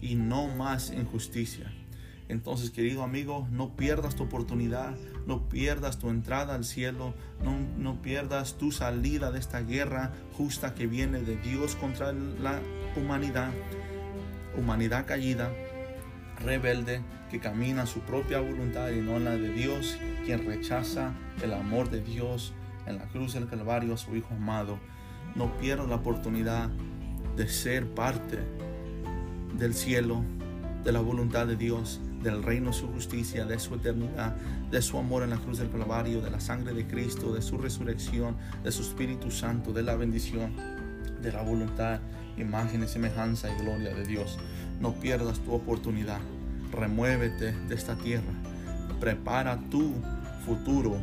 y 0.00 0.14
no 0.14 0.48
más 0.48 0.92
injusticia. 0.92 1.72
Entonces, 2.32 2.70
querido 2.70 3.02
amigo, 3.02 3.46
no 3.50 3.76
pierdas 3.76 4.16
tu 4.16 4.22
oportunidad, 4.22 4.94
no 5.26 5.50
pierdas 5.50 5.98
tu 5.98 6.08
entrada 6.08 6.54
al 6.54 6.64
cielo, 6.64 7.12
no, 7.44 7.58
no, 7.76 8.00
pierdas 8.00 8.56
tu 8.56 8.72
salida 8.72 9.30
de 9.30 9.38
esta 9.38 9.60
guerra 9.60 10.12
justa 10.34 10.74
que 10.74 10.86
viene 10.86 11.20
de 11.20 11.36
Dios 11.36 11.76
contra 11.76 12.14
la 12.14 12.58
humanidad, 12.96 13.50
humanidad 14.56 15.04
caída, 15.04 15.52
rebelde, 16.42 17.02
que 17.30 17.38
camina 17.38 17.84
su 17.84 18.00
propia 18.00 18.40
voluntad 18.40 18.88
y 18.92 19.02
no 19.02 19.18
la 19.18 19.32
de 19.32 19.52
Dios, 19.52 19.98
quien 20.24 20.46
rechaza 20.46 21.12
el 21.42 21.52
amor 21.52 21.90
de 21.90 22.00
Dios 22.00 22.54
en 22.86 22.96
la 22.96 23.04
cruz 23.08 23.34
del 23.34 23.46
Calvario 23.46 23.92
a 23.92 23.98
su 23.98 24.16
Hijo 24.16 24.32
amado. 24.32 24.78
No 25.34 25.54
pierdas 25.58 25.86
la 25.86 25.96
oportunidad 25.96 26.70
de 27.36 27.46
ser 27.46 27.88
parte 27.88 28.38
del 29.58 29.74
cielo, 29.74 30.22
de 30.82 30.92
la 30.92 31.00
voluntad 31.00 31.46
de 31.46 31.56
Dios, 31.56 32.00
del 32.22 32.42
reino, 32.42 32.72
su 32.72 32.88
justicia, 32.88 33.44
de 33.44 33.58
su 33.58 33.74
eternidad, 33.74 34.36
de 34.70 34.80
su 34.80 34.98
amor 34.98 35.22
en 35.22 35.30
la 35.30 35.38
cruz 35.38 35.58
del 35.58 35.70
Calvario, 35.70 36.20
de 36.20 36.30
la 36.30 36.40
sangre 36.40 36.72
de 36.72 36.86
Cristo, 36.86 37.32
de 37.32 37.42
su 37.42 37.58
resurrección, 37.58 38.36
de 38.62 38.72
su 38.72 38.82
Espíritu 38.82 39.30
Santo, 39.30 39.72
de 39.72 39.82
la 39.82 39.96
bendición, 39.96 40.54
de 41.20 41.32
la 41.32 41.42
voluntad, 41.42 42.00
imagen 42.36 42.86
semejanza 42.88 43.52
y 43.52 43.60
gloria 43.60 43.94
de 43.94 44.06
Dios. 44.06 44.38
No 44.80 44.94
pierdas 44.94 45.40
tu 45.40 45.52
oportunidad. 45.52 46.20
Remuévete 46.72 47.52
de 47.52 47.74
esta 47.74 47.96
tierra. 47.96 48.32
Prepara 49.00 49.58
tu 49.70 49.92
futuro, 50.46 50.96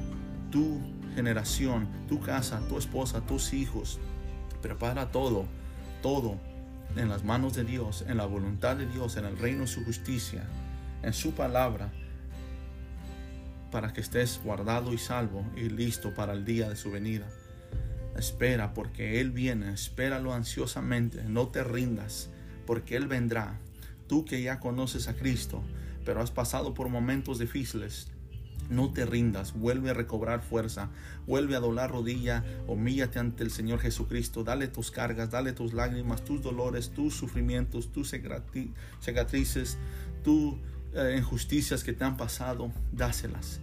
tu 0.51 0.79
generación, 1.15 1.87
tu 2.07 2.19
casa, 2.19 2.61
tu 2.67 2.77
esposa, 2.77 3.21
tus 3.21 3.53
hijos. 3.53 3.99
Prepara 4.61 5.11
todo, 5.11 5.45
todo 6.01 6.37
en 6.95 7.09
las 7.09 7.23
manos 7.23 7.53
de 7.53 7.63
Dios, 7.63 8.03
en 8.07 8.17
la 8.17 8.25
voluntad 8.25 8.75
de 8.75 8.87
Dios, 8.87 9.15
en 9.17 9.25
el 9.25 9.37
reino 9.37 9.61
de 9.61 9.67
su 9.67 9.83
justicia 9.85 10.43
en 11.03 11.13
su 11.13 11.33
palabra 11.33 11.91
para 13.71 13.93
que 13.93 14.01
estés 14.01 14.39
guardado 14.43 14.93
y 14.93 14.97
salvo 14.97 15.45
y 15.55 15.69
listo 15.69 16.13
para 16.13 16.33
el 16.33 16.45
día 16.45 16.69
de 16.69 16.75
su 16.75 16.91
venida. 16.91 17.27
Espera 18.17 18.73
porque 18.73 19.21
Él 19.21 19.31
viene, 19.31 19.71
espéralo 19.71 20.33
ansiosamente, 20.33 21.23
no 21.23 21.47
te 21.49 21.63
rindas, 21.63 22.29
porque 22.65 22.95
Él 22.95 23.07
vendrá. 23.07 23.59
Tú 24.07 24.25
que 24.25 24.41
ya 24.41 24.59
conoces 24.59 25.07
a 25.07 25.15
Cristo, 25.15 25.61
pero 26.03 26.21
has 26.21 26.31
pasado 26.31 26.73
por 26.73 26.89
momentos 26.89 27.37
difíciles, 27.37 28.07
no 28.69 28.91
te 28.91 29.05
rindas, 29.05 29.53
vuelve 29.53 29.91
a 29.91 29.93
recobrar 29.93 30.41
fuerza, 30.41 30.89
vuelve 31.25 31.55
a 31.55 31.59
doblar 31.59 31.91
rodilla, 31.91 32.43
humíllate 32.67 33.19
ante 33.19 33.43
el 33.43 33.51
Señor 33.51 33.79
Jesucristo, 33.79 34.43
dale 34.43 34.67
tus 34.67 34.91
cargas, 34.91 35.31
dale 35.31 35.53
tus 35.53 35.73
lágrimas, 35.73 36.23
tus 36.23 36.41
dolores, 36.41 36.91
tus 36.91 37.15
sufrimientos, 37.15 37.91
tus 37.91 38.09
cicatrices, 38.09 39.77
tus 40.23 40.55
eh, 40.93 41.15
injusticias 41.17 41.83
que 41.83 41.93
te 41.93 42.03
han 42.03 42.17
pasado, 42.17 42.71
dáselas 42.91 43.61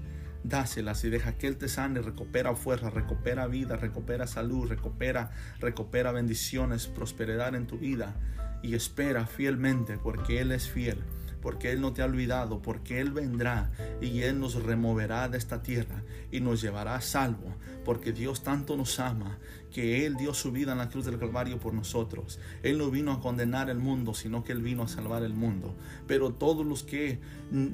dáselas 0.49 1.03
y 1.05 1.11
deja 1.11 1.37
que 1.37 1.49
Él 1.49 1.57
te 1.57 1.69
sane, 1.69 2.01
recupera 2.01 2.55
fuerza, 2.55 2.91
recupera 2.91 3.47
vida, 3.47 3.77
recupera 3.77 4.27
salud, 4.27 4.69
recupera, 4.69 5.31
recupera 5.59 6.13
bendiciones, 6.13 6.87
prosperidad 6.87 7.55
en 7.55 7.67
tu 7.67 7.79
vida 7.79 8.15
y 8.63 8.75
espera 8.75 9.27
fielmente 9.27 9.99
porque 9.99 10.41
Él 10.41 10.53
es 10.53 10.69
fiel 10.69 11.03
porque 11.47 11.71
Él 11.71 11.81
no 11.81 11.93
te 11.93 12.03
ha 12.03 12.07
olvidado, 12.07 12.61
porque 12.61 13.01
Él 13.01 13.13
vendrá 13.13 13.71
y 14.01 14.23
Él 14.23 14.41
nos 14.41 14.61
removerá 14.61 15.29
de 15.29 15.39
esta 15.39 15.63
tierra 15.63 16.03
y 16.33 16.41
nos 16.41 16.61
llevará 16.61 16.97
a 16.97 17.01
salvo, 17.01 17.55
porque 17.85 18.13
Dios 18.13 18.43
tanto 18.43 18.77
nos 18.77 18.99
ama 18.99 19.39
que 19.77 20.07
Él 20.07 20.17
dio 20.17 20.33
su 20.33 20.53
vida 20.53 20.73
en 20.73 20.79
la 20.79 20.89
cruz 20.89 21.05
del 21.05 21.19
Calvario 21.19 21.61
por 21.61 21.75
nosotros. 21.75 22.41
Él 22.63 22.79
no 22.79 22.91
vino 22.91 23.13
a 23.13 23.21
condenar 23.21 23.69
el 23.69 23.77
mundo, 23.77 24.15
sino 24.15 24.43
que 24.43 24.53
Él 24.53 24.63
vino 24.63 24.83
a 24.83 24.89
salvar 24.89 25.23
el 25.23 25.35
mundo. 25.35 25.75
Pero 26.07 26.33
todos 26.33 26.65
los 26.65 26.83
que 26.83 27.21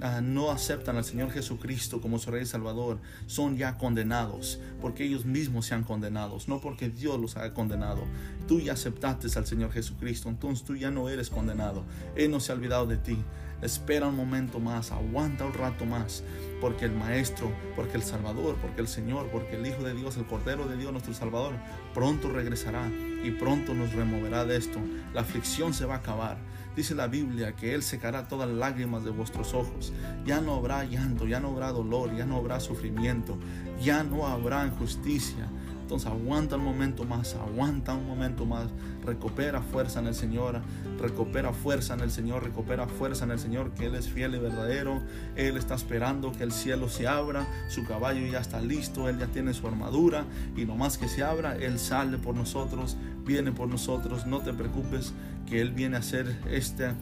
ah, 0.00 0.20
no 0.20 0.50
aceptan 0.50 0.96
al 0.96 1.04
Señor 1.04 1.30
Jesucristo 1.30 2.00
como 2.00 2.18
su 2.18 2.32
Rey 2.32 2.42
y 2.42 2.46
Salvador 2.46 2.98
son 3.26 3.56
ya 3.56 3.78
condenados, 3.78 4.58
porque 4.80 5.04
ellos 5.04 5.26
mismos 5.26 5.66
se 5.66 5.76
han 5.76 5.84
condenado, 5.84 6.36
no 6.48 6.60
porque 6.60 6.90
Dios 6.90 7.20
los 7.20 7.36
haya 7.36 7.54
condenado. 7.54 8.02
Tú 8.48 8.58
ya 8.58 8.72
aceptaste 8.72 9.28
al 9.38 9.46
Señor 9.46 9.70
Jesucristo, 9.70 10.28
entonces 10.28 10.64
tú 10.64 10.74
ya 10.74 10.90
no 10.90 11.08
eres 11.08 11.30
condenado. 11.30 11.84
Él 12.16 12.32
no 12.32 12.40
se 12.40 12.50
ha 12.50 12.56
olvidado 12.56 12.86
de 12.86 12.96
ti. 12.96 13.16
Espera 13.62 14.08
un 14.08 14.16
momento 14.16 14.58
más, 14.58 14.90
aguanta 14.90 15.44
un 15.44 15.54
rato 15.54 15.86
más, 15.86 16.24
porque 16.60 16.84
el 16.84 16.90
Maestro, 16.90 17.52
porque 17.76 17.96
el 17.96 18.02
Salvador, 18.02 18.56
porque 18.60 18.80
el 18.80 18.88
Señor, 18.88 19.28
porque 19.30 19.54
el 19.54 19.64
Hijo 19.64 19.84
de 19.84 19.94
Dios, 19.94 20.16
el 20.16 20.26
Cordero 20.26 20.66
de 20.66 20.76
Dios, 20.76 20.90
nuestro 20.90 21.14
Salvador, 21.14 21.54
pronto 21.94 22.28
regresará 22.28 22.90
y 23.22 23.30
pronto 23.30 23.72
nos 23.72 23.92
removerá 23.92 24.44
de 24.44 24.56
esto. 24.56 24.80
La 25.14 25.20
aflicción 25.20 25.74
se 25.74 25.86
va 25.86 25.94
a 25.94 25.98
acabar. 25.98 26.38
Dice 26.74 26.96
la 26.96 27.06
Biblia 27.06 27.54
que 27.54 27.72
Él 27.72 27.84
secará 27.84 28.26
todas 28.26 28.48
las 28.48 28.58
lágrimas 28.58 29.04
de 29.04 29.10
vuestros 29.10 29.54
ojos. 29.54 29.92
Ya 30.24 30.40
no 30.40 30.54
habrá 30.54 30.82
llanto, 30.82 31.28
ya 31.28 31.38
no 31.38 31.50
habrá 31.50 31.70
dolor, 31.70 32.16
ya 32.16 32.26
no 32.26 32.38
habrá 32.38 32.58
sufrimiento, 32.58 33.38
ya 33.80 34.02
no 34.02 34.26
habrá 34.26 34.66
injusticia 34.66 35.48
entonces 35.92 36.10
aguanta 36.10 36.56
un 36.56 36.64
momento 36.64 37.04
más, 37.04 37.34
aguanta 37.34 37.92
un 37.92 38.06
momento 38.06 38.46
más, 38.46 38.68
recupera 39.04 39.60
fuerza 39.60 40.00
en 40.00 40.06
el 40.06 40.14
Señor, 40.14 40.62
recupera 40.98 41.52
fuerza 41.52 41.92
en 41.92 42.00
el 42.00 42.10
Señor, 42.10 42.44
recupera 42.44 42.86
fuerza 42.86 43.24
en 43.24 43.32
el 43.32 43.38
Señor, 43.38 43.72
que 43.72 43.86
Él 43.86 43.94
es 43.94 44.08
fiel 44.08 44.34
y 44.34 44.38
verdadero, 44.38 45.02
Él 45.36 45.58
está 45.58 45.74
esperando 45.74 46.32
que 46.32 46.44
el 46.44 46.52
cielo 46.52 46.88
se 46.88 47.06
abra, 47.06 47.46
su 47.68 47.84
caballo 47.84 48.26
ya 48.26 48.40
está 48.40 48.62
listo, 48.62 49.06
Él 49.06 49.18
ya 49.18 49.26
tiene 49.26 49.52
su 49.52 49.66
armadura 49.68 50.24
y 50.56 50.64
nomás 50.64 50.96
que 50.96 51.08
se 51.08 51.22
abra, 51.22 51.56
Él 51.56 51.78
sale 51.78 52.16
por 52.16 52.34
nosotros, 52.34 52.96
viene 53.26 53.52
por 53.52 53.68
nosotros, 53.68 54.26
no 54.26 54.40
te 54.40 54.54
preocupes 54.54 55.12
que 55.46 55.60
Él 55.60 55.72
viene 55.72 55.96
a 55.96 55.98
hacer 55.98 56.38
esta, 56.50 56.94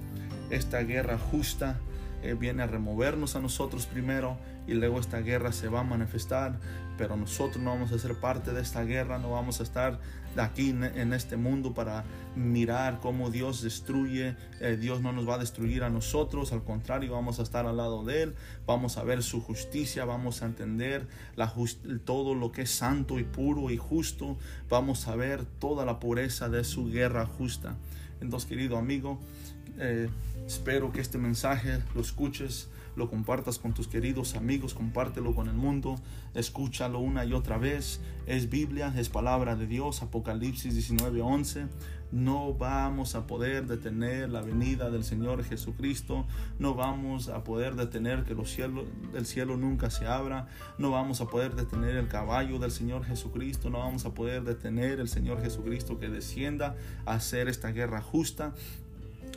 esta 0.51 0.81
guerra 0.81 1.17
justa 1.17 1.79
él 2.23 2.37
viene 2.37 2.63
a 2.63 2.67
removernos 2.67 3.35
a 3.37 3.41
nosotros 3.41 3.87
primero 3.87 4.37
y 4.71 4.75
luego 4.75 5.01
esta 5.01 5.19
guerra 5.19 5.51
se 5.51 5.69
va 5.69 5.81
a 5.81 5.85
manifestar, 5.85 6.59
pero 6.97 7.17
nosotros 7.17 7.63
no 7.63 7.71
vamos 7.71 7.91
a 7.91 7.99
ser 7.99 8.15
parte 8.15 8.53
de 8.53 8.63
esta 8.63 8.85
guerra, 8.85 9.19
no 9.19 9.33
vamos 9.33 9.59
a 9.59 9.65
estar 9.65 9.99
aquí 10.37 10.71
en 10.71 11.13
este 11.13 11.37
mundo 11.37 11.75
para 11.75 12.05
mirar 12.37 13.01
cómo 13.01 13.31
Dios 13.31 13.63
destruye, 13.63 14.37
eh, 14.61 14.77
Dios 14.81 15.01
no 15.01 15.13
nos 15.13 15.29
va 15.29 15.35
a 15.35 15.39
destruir 15.39 15.83
a 15.83 15.91
nosotros, 15.91 16.53
al 16.53 16.63
contrario, 16.63 17.13
vamos 17.13 17.41
a 17.41 17.43
estar 17.43 17.67
al 17.67 17.79
lado 17.79 18.05
de 18.05 18.23
Él, 18.23 18.35
vamos 18.65 18.97
a 18.97 19.03
ver 19.03 19.25
su 19.25 19.41
justicia, 19.41 20.05
vamos 20.05 20.43
a 20.43 20.47
entender 20.47 21.09
todo 22.05 22.37
lo 22.37 22.53
que 22.53 22.63
es 22.63 22.71
santo 22.71 23.19
y 23.19 23.25
puro 23.25 23.71
y 23.71 23.77
justo, 23.77 24.37
vamos 24.69 25.09
a 25.09 25.17
ver 25.17 25.45
toda 25.45 25.85
la 25.85 25.99
pureza 25.99 26.49
de 26.49 26.63
su 26.63 26.91
guerra 26.91 27.27
justa. 27.27 27.75
Entonces, 28.21 28.49
querido 28.49 28.77
amigo, 28.77 29.19
eh, 29.79 30.09
espero 30.47 30.93
que 30.93 31.01
este 31.01 31.19
mensaje 31.19 31.81
lo 31.93 32.03
escuches, 32.03 32.69
lo 32.97 33.09
compartas 33.09 33.59
con 33.59 33.75
tus 33.75 33.89
queridos 33.89 34.35
amigos, 34.35 34.75
compártelo 34.75 35.35
con 35.35 35.49
el 35.49 35.55
mundo, 35.55 35.97
escúchalo 36.35 36.99
una 36.99 37.25
y 37.25 37.33
otra 37.33 37.59
vez. 37.59 38.01
Es 38.27 38.51
Biblia, 38.51 38.93
es 38.97 39.09
palabra 39.09 39.57
de 39.57 39.67
Dios, 39.67 40.03
Apocalipsis 40.03 40.75
19:11. 40.75 41.69
No 42.13 42.55
vamos 42.55 43.15
a 43.15 43.29
poder 43.29 43.67
detener 43.67 44.31
la 44.31 44.43
venida 44.43 44.91
del 44.91 45.05
Señor 45.05 45.45
Jesucristo, 45.45 46.27
no 46.59 46.75
vamos 46.75 47.29
a 47.29 47.45
poder 47.45 47.77
detener 47.77 48.25
que 48.25 48.35
del 48.35 49.27
cielo 49.27 49.57
nunca 49.57 49.91
se 49.91 50.09
abra, 50.09 50.49
no 50.77 50.91
vamos 50.91 51.21
a 51.21 51.27
poder 51.27 51.55
detener 51.55 51.95
el 51.95 52.09
caballo 52.09 52.59
del 52.59 52.73
Señor 52.73 53.05
Jesucristo, 53.05 53.71
no 53.71 53.79
vamos 53.79 54.07
a 54.07 54.15
poder 54.15 54.43
detener 54.43 54.99
el 54.99 55.09
Señor 55.09 55.41
Jesucristo 55.41 56.01
que 56.01 56.09
descienda 56.09 56.75
a 57.07 57.13
hacer 57.15 57.49
esta 57.49 57.71
guerra 57.71 58.03
justa 58.03 58.55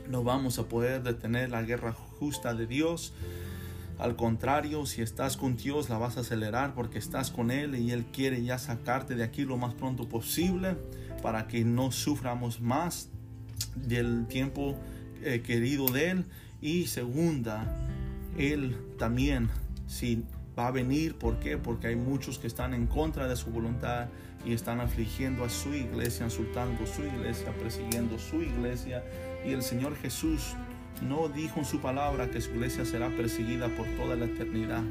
no 0.10 0.24
vamos 0.24 0.60
a 0.60 0.64
poder 0.64 1.04
detener 1.04 1.50
la 1.52 1.64
guerra 1.64 1.94
justa 1.94 2.54
de 2.54 2.68
Dios. 2.68 3.14
Al 4.00 4.16
contrario, 4.16 4.86
si 4.86 5.02
estás 5.02 5.38
con 5.38 5.56
Dios, 5.56 5.90
la 5.90 5.98
vas 5.98 6.18
a 6.18 6.22
acelerar 6.22 6.74
porque 6.74 6.98
estás 6.98 7.32
con 7.32 7.52
Él 7.52 7.76
y 7.76 7.92
Él 7.92 8.06
quiere 8.12 8.44
ya 8.44 8.58
sacarte 8.58 9.16
de 9.16 9.24
aquí 9.24 9.44
lo 9.44 9.58
más 9.58 9.74
pronto 9.74 10.10
posible 10.10 10.76
para 11.22 11.48
que 11.48 11.64
no 11.64 11.92
suframos 11.92 12.60
más 12.60 13.10
del 13.76 14.26
tiempo 14.28 14.76
eh, 15.22 15.42
querido 15.42 15.88
de 15.88 16.10
Él. 16.10 16.26
Y 16.60 16.88
segunda, 16.88 17.66
Él 18.38 18.76
también, 18.98 19.50
si 19.88 20.24
va 20.58 20.68
a 20.68 20.72
venir, 20.72 21.16
¿por 21.16 21.40
qué? 21.40 21.58
Porque 21.58 21.88
hay 21.88 21.96
muchos 21.96 22.40
que 22.40 22.48
están 22.48 22.74
en 22.74 22.88
contra 22.88 23.28
de 23.28 23.36
su 23.36 23.52
voluntad 23.52 24.08
y 24.46 24.54
están 24.54 24.82
afligiendo 24.82 25.44
a 25.46 25.50
su 25.50 25.74
iglesia, 25.74 26.26
insultando 26.26 26.86
su 26.86 27.04
iglesia, 27.04 27.54
persiguiendo 27.58 28.18
su 28.20 28.42
iglesia 28.42 29.04
y 29.46 29.52
el 29.52 29.62
Señor 29.62 29.96
Jesús 29.96 30.56
no 31.02 31.28
dijo 31.28 31.60
en 31.60 31.66
su 31.66 31.80
palabra 31.80 32.30
que 32.30 32.42
su 32.42 32.52
iglesia 32.52 32.86
será 32.86 33.10
perseguida 33.10 33.68
por 33.70 33.88
toda 33.98 34.16
la 34.16 34.26
eternidad, 34.26 34.84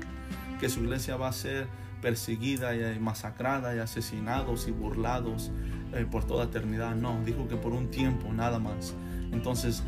que 0.61 0.69
su 0.69 0.81
iglesia 0.81 1.17
va 1.17 1.29
a 1.29 1.33
ser 1.33 1.67
perseguida 2.01 2.75
y 2.75 2.99
masacrada 2.99 3.75
y 3.75 3.79
asesinados 3.79 4.67
y 4.69 4.73
burlados 4.73 5.51
eh, 5.95 6.07
por 6.11 6.25
toda 6.25 6.45
eternidad. 6.45 6.95
No, 6.97 7.23
dijo 7.25 7.49
que 7.49 7.57
por 7.57 7.73
un 7.73 7.91
tiempo, 7.91 8.33
nada 8.33 8.59
más. 8.59 8.93
Entonces, 9.31 9.83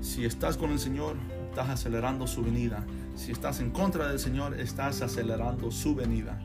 si 0.00 0.24
estás 0.24 0.56
con 0.56 0.72
el 0.72 0.78
Señor, 0.78 1.16
estás 1.48 1.70
acelerando 1.70 2.26
su 2.26 2.42
venida. 2.42 2.84
Si 3.14 3.32
estás 3.32 3.60
en 3.60 3.70
contra 3.70 4.08
del 4.08 4.18
Señor, 4.18 4.60
estás 4.60 5.00
acelerando 5.00 5.70
su 5.70 5.94
venida. 5.94 6.38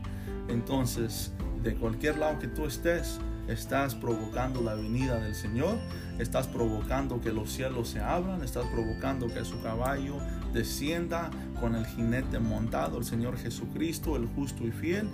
Entonces, 0.47 1.34
de 1.62 1.76
cualquier 1.76 2.17
lado 2.17 2.39
que 2.39 2.47
tú 2.47 2.65
estés, 2.65 3.19
estás 3.52 3.96
provocando 3.96 4.62
la 4.62 4.76
venida 4.76 5.20
del 5.20 5.36
Señor, 5.36 5.78
estás 6.20 6.48
provocando 6.48 7.22
que 7.22 7.32
los 7.32 7.52
cielos 7.52 7.90
se 7.90 8.00
abran, 8.00 8.44
estás 8.44 8.66
provocando 8.68 9.28
que 9.28 9.44
su 9.46 9.62
caballo 9.62 10.18
descienda 10.54 11.30
con 11.60 11.76
el 11.76 11.86
jinete 11.86 12.40
montado, 12.40 12.98
el 12.98 13.06
Señor 13.06 13.38
Jesucristo, 13.38 14.16
el 14.16 14.28
justo 14.28 14.66
y 14.66 14.72
fiel, 14.72 15.10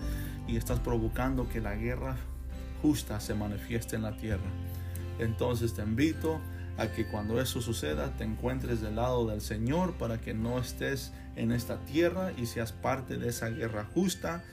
y 0.47 0.57
estás 0.57 0.79
provocando 0.79 1.49
que 1.49 1.61
la 1.61 1.75
guerra 1.75 2.15
justa 2.81 3.19
se 3.19 3.33
manifieste 3.33 3.95
en 3.95 4.03
la 4.03 4.15
tierra. 4.15 4.49
Entonces 5.19 5.73
te 5.73 5.81
invito 5.81 6.39
a 6.77 6.87
que 6.87 7.07
cuando 7.07 7.41
eso 7.41 7.61
suceda 7.61 8.15
te 8.17 8.23
encuentres 8.23 8.81
del 8.81 8.97
lado 8.97 9.27
del 9.27 9.41
Señor 9.41 9.93
para 9.93 10.19
que 10.19 10.33
no 10.33 10.59
estés 10.59 11.11
en 11.35 11.51
esta 11.51 11.79
tierra 11.85 12.31
y 12.37 12.45
seas 12.45 12.71
parte 12.71 13.17
de 13.17 13.29
esa 13.29 13.49
guerra 13.49 13.85
justa 13.93 14.43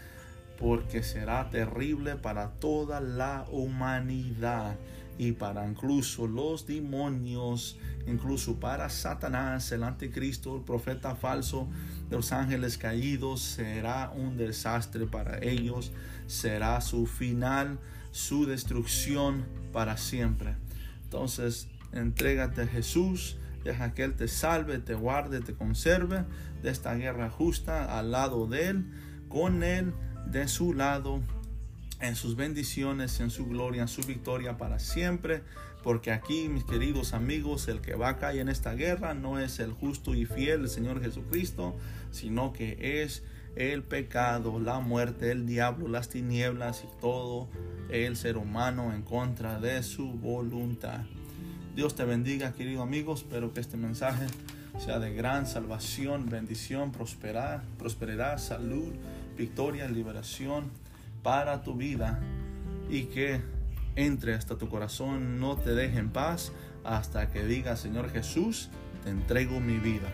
porque 0.59 1.03
será 1.03 1.51
terrible 1.51 2.17
para 2.17 2.51
toda 2.53 3.01
la 3.01 3.45
humanidad 3.51 4.77
y 5.19 5.33
para 5.33 5.69
incluso 5.69 6.27
los 6.27 6.67
demonios, 6.67 7.79
incluso 8.07 8.59
para 8.59 8.88
Satanás, 8.88 9.71
el 9.73 9.85
anticristo, 9.85 10.57
el 10.57 10.62
profeta 10.62 11.14
falso, 11.14 11.69
los 12.11 12.33
ángeles 12.33 12.79
caídos, 12.79 13.40
será 13.40 14.11
un 14.14 14.37
desastre 14.37 15.07
para 15.07 15.38
ellos, 15.38 15.93
será 16.27 16.81
su 16.81 17.07
final, 17.07 17.79
su 18.11 18.47
destrucción 18.47 19.45
para 19.73 19.97
siempre. 19.97 20.57
Entonces, 21.05 21.69
entrégate 21.93 22.62
a 22.62 22.67
Jesús, 22.67 23.37
deja 23.62 23.95
que 23.95 24.05
Él 24.05 24.14
te 24.14 24.29
salve, 24.29 24.79
te 24.79 24.95
guarde, 24.95 25.40
te 25.40 25.55
conserve 25.55 26.25
de 26.62 26.71
esta 26.71 26.95
guerra 26.95 27.31
justa 27.31 27.99
al 27.99 28.11
lado 28.11 28.47
de 28.47 28.69
Él, 28.69 28.90
con 29.29 29.62
Él 29.62 29.95
de 30.27 30.49
su 30.49 30.75
lado 30.75 31.21
en 32.01 32.17
sus 32.17 32.37
bendiciones, 32.37 33.21
en 33.21 33.31
su 33.31 33.47
gloria, 33.47 33.83
en 33.83 33.89
su 33.89 34.03
victoria 34.03 34.57
para 34.57 34.79
siempre. 34.79 35.43
Porque 35.83 36.13
aquí, 36.13 36.49
mis 36.49 36.65
queridos 36.65 37.13
amigos, 37.13 37.69
el 37.69 37.81
que 37.81 37.95
va 37.95 38.11
a 38.11 38.19
caer 38.19 38.41
en 38.41 38.49
esta 38.49 38.75
guerra 38.75 39.13
no 39.15 39.39
es 39.39 39.59
el 39.59 39.73
justo 39.73 40.15
y 40.15 40.25
fiel, 40.25 40.63
el 40.63 40.69
Señor 40.69 41.03
Jesucristo, 41.03 41.77
sino 42.11 42.53
que 42.53 43.03
es 43.03 43.23
el 43.57 43.83
pecado, 43.83 44.59
la 44.59 44.81
muerte, 44.81 45.31
el 45.31 45.47
diablo, 45.47 45.89
las 45.89 46.09
tinieblas 46.09 46.85
y 46.85 47.01
todo 47.01 47.49
el 47.91 48.17
ser 48.17 48.37
humano 48.37 48.93
en 48.95 49.03
contra 49.03 49.61
de 49.61 49.83
su 49.83 50.13
voluntad. 50.13 51.03
Dios 51.77 51.95
te 51.95 52.05
bendiga, 52.05 52.53
querido 52.53 52.83
amigo. 52.83 53.15
Espero 53.15 53.53
que 53.53 53.61
este 53.61 53.77
mensaje 53.77 54.27
sea 54.79 54.99
de 54.99 55.13
gran 55.15 55.47
salvación, 55.47 56.29
bendición, 56.29 56.93
prosperar, 56.93 57.63
prosperidad, 57.79 58.39
salud, 58.39 58.93
victoria, 59.37 59.88
liberación 59.88 60.70
para 61.23 61.62
tu 61.62 61.75
vida 61.75 62.20
y 62.88 63.05
que 63.05 63.40
entre 63.97 64.35
hasta 64.35 64.57
tu 64.57 64.68
corazón, 64.68 65.38
no 65.38 65.57
te 65.57 65.75
deje 65.75 65.99
en 65.99 66.11
paz 66.11 66.53
hasta 66.85 67.31
que 67.31 67.44
diga, 67.44 67.77
Señor 67.77 68.11
Jesús, 68.11 68.70
te 69.05 69.11
entrego 69.11 69.61
mi 69.61 69.79
vida. 69.79 70.09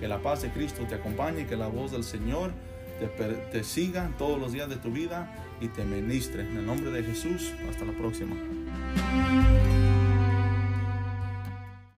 Que 0.00 0.08
la 0.08 0.22
paz 0.22 0.42
de 0.42 0.50
Cristo 0.50 0.84
te 0.88 0.94
acompañe 0.94 1.46
que 1.46 1.56
la 1.56 1.68
voz 1.68 1.92
del 1.92 2.04
Señor 2.04 2.52
te, 2.98 3.06
te 3.06 3.64
siga 3.64 4.10
todos 4.18 4.38
los 4.38 4.52
días 4.52 4.68
de 4.68 4.76
tu 4.76 4.90
vida 4.90 5.30
y 5.60 5.68
te 5.68 5.84
ministre. 5.84 6.42
En 6.42 6.56
el 6.56 6.66
nombre 6.66 6.90
de 6.90 7.02
Jesús, 7.02 7.52
hasta 7.68 7.84
la 7.84 7.92
próxima. 7.92 8.36